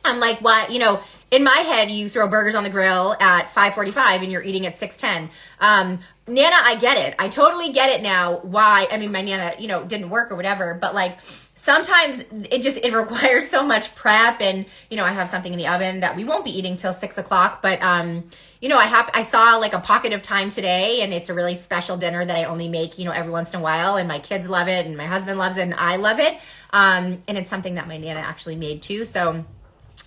i'm 0.05 0.19
like 0.19 0.39
what 0.41 0.71
you 0.71 0.79
know 0.79 1.01
in 1.31 1.43
my 1.43 1.57
head 1.57 1.89
you 1.89 2.09
throw 2.09 2.27
burgers 2.27 2.55
on 2.55 2.63
the 2.63 2.69
grill 2.69 3.15
at 3.19 3.49
5.45 3.49 4.23
and 4.23 4.31
you're 4.31 4.43
eating 4.43 4.65
at 4.65 4.75
6.10 4.75 5.29
um, 5.59 5.99
nana 6.27 6.55
i 6.63 6.75
get 6.75 6.97
it. 6.97 7.15
I 7.19 7.29
totally 7.29 7.73
get 7.73 7.89
it 7.89 8.01
now 8.01 8.37
why 8.39 8.87
i 8.91 8.97
mean 8.97 9.11
my 9.11 9.21
nana 9.21 9.53
you 9.59 9.67
know 9.67 9.83
didn't 9.83 10.09
work 10.09 10.31
or 10.31 10.35
whatever 10.35 10.73
but 10.73 10.93
like 10.93 11.19
sometimes 11.53 12.23
it 12.49 12.61
just 12.61 12.77
it 12.77 12.93
requires 12.93 13.49
so 13.49 13.65
much 13.65 13.93
prep 13.95 14.41
and 14.41 14.65
you 14.89 14.97
know 14.97 15.05
i 15.05 15.11
have 15.11 15.29
something 15.29 15.51
in 15.51 15.57
the 15.57 15.67
oven 15.67 16.01
that 16.01 16.15
we 16.15 16.23
won't 16.23 16.45
be 16.45 16.51
eating 16.51 16.75
till 16.75 16.93
six 16.93 17.17
o'clock 17.17 17.61
but 17.61 17.81
um 17.81 18.23
you 18.61 18.69
know 18.69 18.77
i 18.77 18.85
have 18.85 19.09
i 19.13 19.23
saw 19.23 19.57
like 19.57 19.73
a 19.73 19.79
pocket 19.79 20.13
of 20.13 20.21
time 20.21 20.49
today 20.49 21.01
and 21.01 21.13
it's 21.13 21.29
a 21.29 21.33
really 21.33 21.55
special 21.55 21.97
dinner 21.97 22.23
that 22.23 22.35
i 22.35 22.43
only 22.45 22.67
make 22.67 22.97
you 22.97 23.05
know 23.05 23.11
every 23.11 23.31
once 23.31 23.51
in 23.53 23.59
a 23.59 23.63
while 23.63 23.97
and 23.97 24.07
my 24.07 24.19
kids 24.19 24.47
love 24.47 24.67
it 24.67 24.85
and 24.85 24.95
my 24.95 25.05
husband 25.05 25.37
loves 25.37 25.57
it 25.57 25.61
and 25.61 25.73
i 25.75 25.95
love 25.97 26.19
it. 26.19 26.37
Um 26.71 27.23
and 27.27 27.37
it's 27.37 27.49
something 27.49 27.75
that 27.75 27.87
my 27.87 27.97
nana 27.97 28.19
actually 28.19 28.55
made 28.55 28.81
too. 28.81 29.05
So 29.05 29.45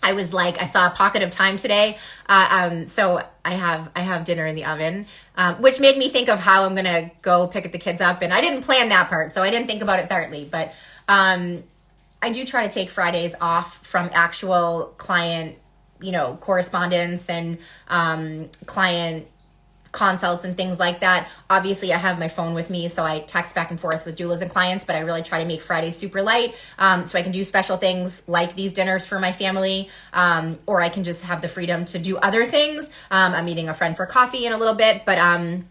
I 0.05 0.13
was 0.13 0.35
like, 0.35 0.61
I 0.61 0.67
saw 0.67 0.87
a 0.87 0.91
pocket 0.91 1.23
of 1.23 1.31
time 1.31 1.57
today, 1.57 1.97
uh, 2.29 2.49
um, 2.51 2.89
so 2.89 3.27
I 3.43 3.53
have 3.53 3.91
I 3.97 4.01
have 4.01 4.27
dinner 4.27 4.47
in 4.47 4.55
the 4.55 4.67
oven, 4.67 5.07
um, 5.35 5.63
which 5.63 5.81
made 5.81 5.97
me 5.97 6.11
think 6.11 6.29
of 6.29 6.39
how 6.39 6.65
I'm 6.65 6.75
gonna 6.75 7.11
go 7.23 7.47
pick 7.47 7.73
the 7.73 7.79
kids 7.79 8.03
up, 8.03 8.21
and 8.21 8.33
I 8.33 8.43
didn't 8.43 8.65
plan 8.65 8.91
that 8.91 9.09
part, 9.09 9.33
so 9.33 9.43
I 9.43 9.49
didn't 9.49 9.67
think 9.67 9.81
about 9.81 10.01
it 10.01 10.11
thirdly. 10.11 10.47
But 10.49 10.75
um, 11.09 11.65
I 12.21 12.31
do 12.31 12.45
try 12.45 12.69
to 12.69 12.73
take 12.73 12.91
Fridays 12.91 13.35
off 13.41 13.79
from 13.87 14.11
actual 14.13 14.95
client, 14.99 15.57
you 16.03 16.13
know, 16.13 16.37
correspondence 16.39 17.31
and 17.31 17.57
um, 17.89 18.51
client 18.67 19.27
consults 19.95 20.45
and 20.45 20.57
things 20.57 20.79
like 20.79 21.01
that. 21.01 21.31
Obviously, 21.49 21.93
I 21.93 21.97
have 21.97 22.19
my 22.19 22.29
phone 22.29 22.53
with 22.53 22.69
me, 22.69 22.89
so 22.89 23.05
I 23.05 23.21
text 23.21 23.55
back 23.55 23.71
and 23.71 23.81
forth 23.81 24.05
with 24.05 24.19
doulas 24.19 24.43
and 24.43 24.51
clients, 24.51 24.85
but 24.85 24.97
I 24.97 25.01
really 25.01 25.23
try 25.23 25.41
to 25.41 25.47
make 25.47 25.63
Fridays 25.63 25.97
super 25.97 26.21
light 26.21 26.57
um, 26.79 27.07
so 27.07 27.19
I 27.19 27.23
can 27.23 27.33
do 27.33 27.45
special 27.45 27.77
things 27.77 28.23
like 28.27 28.57
these 28.57 28.73
dinners 28.73 29.07
for 29.07 29.19
my 29.21 29.33
family, 29.33 29.89
um, 30.13 30.59
or 30.67 30.83
I 30.83 30.89
can 30.89 31.05
just 31.05 31.23
have 31.23 31.41
the 31.41 31.49
freedom 31.49 31.85
to 31.87 31.99
do 31.99 32.17
other 32.19 32.45
things. 32.45 32.87
Um, 33.11 33.33
I'm 33.33 33.45
meeting 33.45 33.69
a 33.69 33.75
friend 33.75 33.97
for 33.97 34.05
coffee 34.05 34.45
in 34.45 34.53
a 34.53 34.59
little 34.59 34.75
bit, 34.75 35.05
but 35.07 35.19
um, 35.19 35.71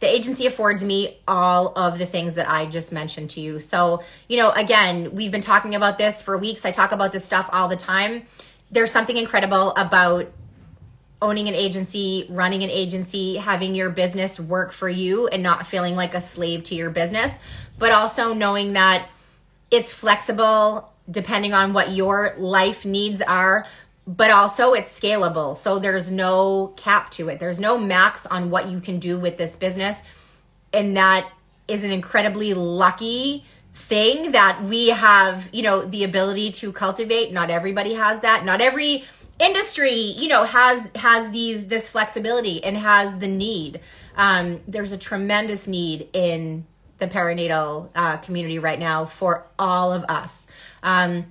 the 0.00 0.08
agency 0.08 0.46
affords 0.46 0.82
me 0.82 1.18
all 1.28 1.72
of 1.76 1.98
the 1.98 2.06
things 2.06 2.36
that 2.36 2.50
I 2.50 2.66
just 2.66 2.92
mentioned 2.92 3.30
to 3.30 3.40
you. 3.40 3.60
So, 3.60 4.02
you 4.28 4.38
know, 4.38 4.50
again, 4.52 5.14
we've 5.14 5.30
been 5.30 5.40
talking 5.40 5.74
about 5.74 5.98
this 5.98 6.22
for 6.22 6.38
weeks. 6.38 6.64
I 6.64 6.70
talk 6.70 6.92
about 6.92 7.12
this 7.12 7.24
stuff 7.26 7.48
all 7.52 7.68
the 7.68 7.76
time. 7.76 8.22
There's 8.70 8.90
something 8.90 9.16
incredible 9.16 9.70
about 9.76 10.32
owning 11.24 11.48
an 11.48 11.54
agency, 11.54 12.26
running 12.28 12.62
an 12.62 12.70
agency, 12.70 13.36
having 13.36 13.74
your 13.74 13.90
business 13.90 14.38
work 14.38 14.72
for 14.72 14.88
you 14.88 15.26
and 15.28 15.42
not 15.42 15.66
feeling 15.66 15.96
like 15.96 16.14
a 16.14 16.20
slave 16.20 16.62
to 16.64 16.74
your 16.74 16.90
business, 16.90 17.38
but 17.78 17.90
also 17.90 18.34
knowing 18.34 18.74
that 18.74 19.08
it's 19.70 19.90
flexible 19.90 20.90
depending 21.10 21.52
on 21.52 21.72
what 21.72 21.92
your 21.92 22.34
life 22.38 22.84
needs 22.86 23.20
are. 23.20 23.66
but 24.06 24.30
also 24.30 24.74
it's 24.74 24.98
scalable. 24.98 25.56
So 25.56 25.78
there's 25.78 26.10
no 26.10 26.74
cap 26.76 27.10
to 27.12 27.28
it. 27.30 27.40
There's 27.40 27.58
no 27.58 27.78
max 27.78 28.26
on 28.26 28.50
what 28.50 28.68
you 28.68 28.80
can 28.80 28.98
do 28.98 29.18
with 29.18 29.38
this 29.38 29.56
business. 29.56 30.02
And 30.72 30.96
that 30.96 31.30
is 31.68 31.84
an 31.84 31.90
incredibly 31.90 32.52
lucky 32.52 33.44
thing 33.72 34.32
that 34.32 34.62
we 34.62 34.88
have, 34.88 35.48
you 35.52 35.62
know, 35.62 35.84
the 35.84 36.04
ability 36.04 36.52
to 36.52 36.72
cultivate. 36.72 37.32
Not 37.32 37.50
everybody 37.50 37.94
has 37.94 38.20
that. 38.20 38.44
Not 38.44 38.60
every 38.60 39.04
industry, 39.38 39.94
you 39.94 40.28
know, 40.28 40.44
has 40.44 40.88
has 40.94 41.30
these 41.30 41.66
this 41.66 41.90
flexibility 41.90 42.62
and 42.62 42.76
has 42.76 43.18
the 43.18 43.28
need. 43.28 43.80
Um, 44.16 44.60
there's 44.68 44.92
a 44.92 44.98
tremendous 44.98 45.66
need 45.66 46.08
in 46.12 46.66
the 46.98 47.08
perinatal 47.08 47.90
uh, 47.94 48.16
community 48.18 48.58
right 48.58 48.78
now 48.78 49.04
for 49.04 49.46
all 49.58 49.92
of 49.92 50.04
us. 50.04 50.46
Um, 50.82 51.26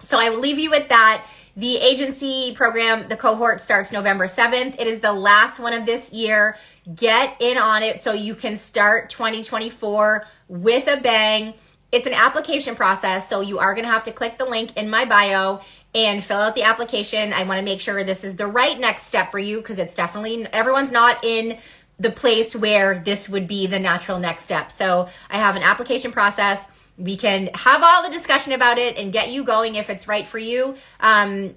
so 0.00 0.18
I 0.18 0.30
will 0.30 0.40
leave 0.40 0.58
you 0.58 0.70
with 0.70 0.88
that. 0.88 1.26
The 1.56 1.76
agency 1.76 2.54
program, 2.54 3.08
the 3.08 3.16
cohort 3.16 3.60
starts 3.60 3.92
November 3.92 4.26
7th. 4.26 4.80
It 4.80 4.86
is 4.86 5.00
the 5.00 5.12
last 5.12 5.60
one 5.60 5.74
of 5.74 5.84
this 5.84 6.10
year. 6.12 6.56
Get 6.94 7.36
in 7.40 7.58
on 7.58 7.82
it 7.82 8.00
so 8.00 8.12
you 8.12 8.34
can 8.34 8.56
start 8.56 9.10
2024 9.10 10.26
with 10.48 10.88
a 10.88 10.96
bang. 11.00 11.54
It's 11.92 12.06
an 12.06 12.14
application 12.14 12.74
process, 12.74 13.28
so 13.28 13.42
you 13.42 13.58
are 13.58 13.74
going 13.74 13.84
to 13.84 13.90
have 13.90 14.04
to 14.04 14.12
click 14.12 14.38
the 14.38 14.46
link 14.46 14.76
in 14.78 14.88
my 14.88 15.04
bio 15.04 15.60
and 15.94 16.24
fill 16.24 16.38
out 16.38 16.54
the 16.54 16.62
application. 16.62 17.32
I 17.32 17.44
want 17.44 17.58
to 17.58 17.64
make 17.64 17.80
sure 17.80 18.02
this 18.04 18.24
is 18.24 18.36
the 18.36 18.46
right 18.46 18.78
next 18.78 19.04
step 19.04 19.30
for 19.30 19.38
you 19.38 19.58
because 19.58 19.78
it's 19.78 19.94
definitely 19.94 20.46
everyone's 20.52 20.92
not 20.92 21.22
in 21.24 21.58
the 21.98 22.10
place 22.10 22.56
where 22.56 22.98
this 22.98 23.28
would 23.28 23.46
be 23.46 23.66
the 23.66 23.78
natural 23.78 24.18
next 24.18 24.44
step. 24.44 24.72
So 24.72 25.08
I 25.30 25.36
have 25.36 25.56
an 25.56 25.62
application 25.62 26.10
process 26.12 26.66
we 26.98 27.16
can 27.16 27.50
have 27.54 27.82
all 27.82 28.02
the 28.02 28.10
discussion 28.10 28.52
about 28.52 28.78
it 28.78 28.96
and 28.96 29.12
get 29.12 29.30
you 29.30 29.44
going 29.44 29.74
if 29.74 29.90
it's 29.90 30.06
right 30.06 30.26
for 30.26 30.38
you. 30.38 30.76
Um, 31.00 31.54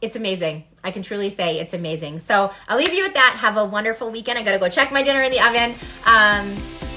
it's 0.00 0.16
amazing. 0.16 0.64
I 0.82 0.90
can 0.90 1.02
truly 1.02 1.28
say 1.28 1.60
it's 1.60 1.74
amazing. 1.74 2.20
So 2.20 2.50
I'll 2.68 2.78
leave 2.78 2.94
you 2.94 3.02
with 3.02 3.14
that. 3.14 3.36
Have 3.38 3.58
a 3.58 3.64
wonderful 3.64 4.10
weekend. 4.10 4.38
I 4.38 4.42
gotta 4.42 4.58
go 4.58 4.68
check 4.68 4.92
my 4.92 5.02
dinner 5.02 5.22
in 5.22 5.30
the 5.30 5.40
oven. 5.40 5.74
Um, 6.06 6.89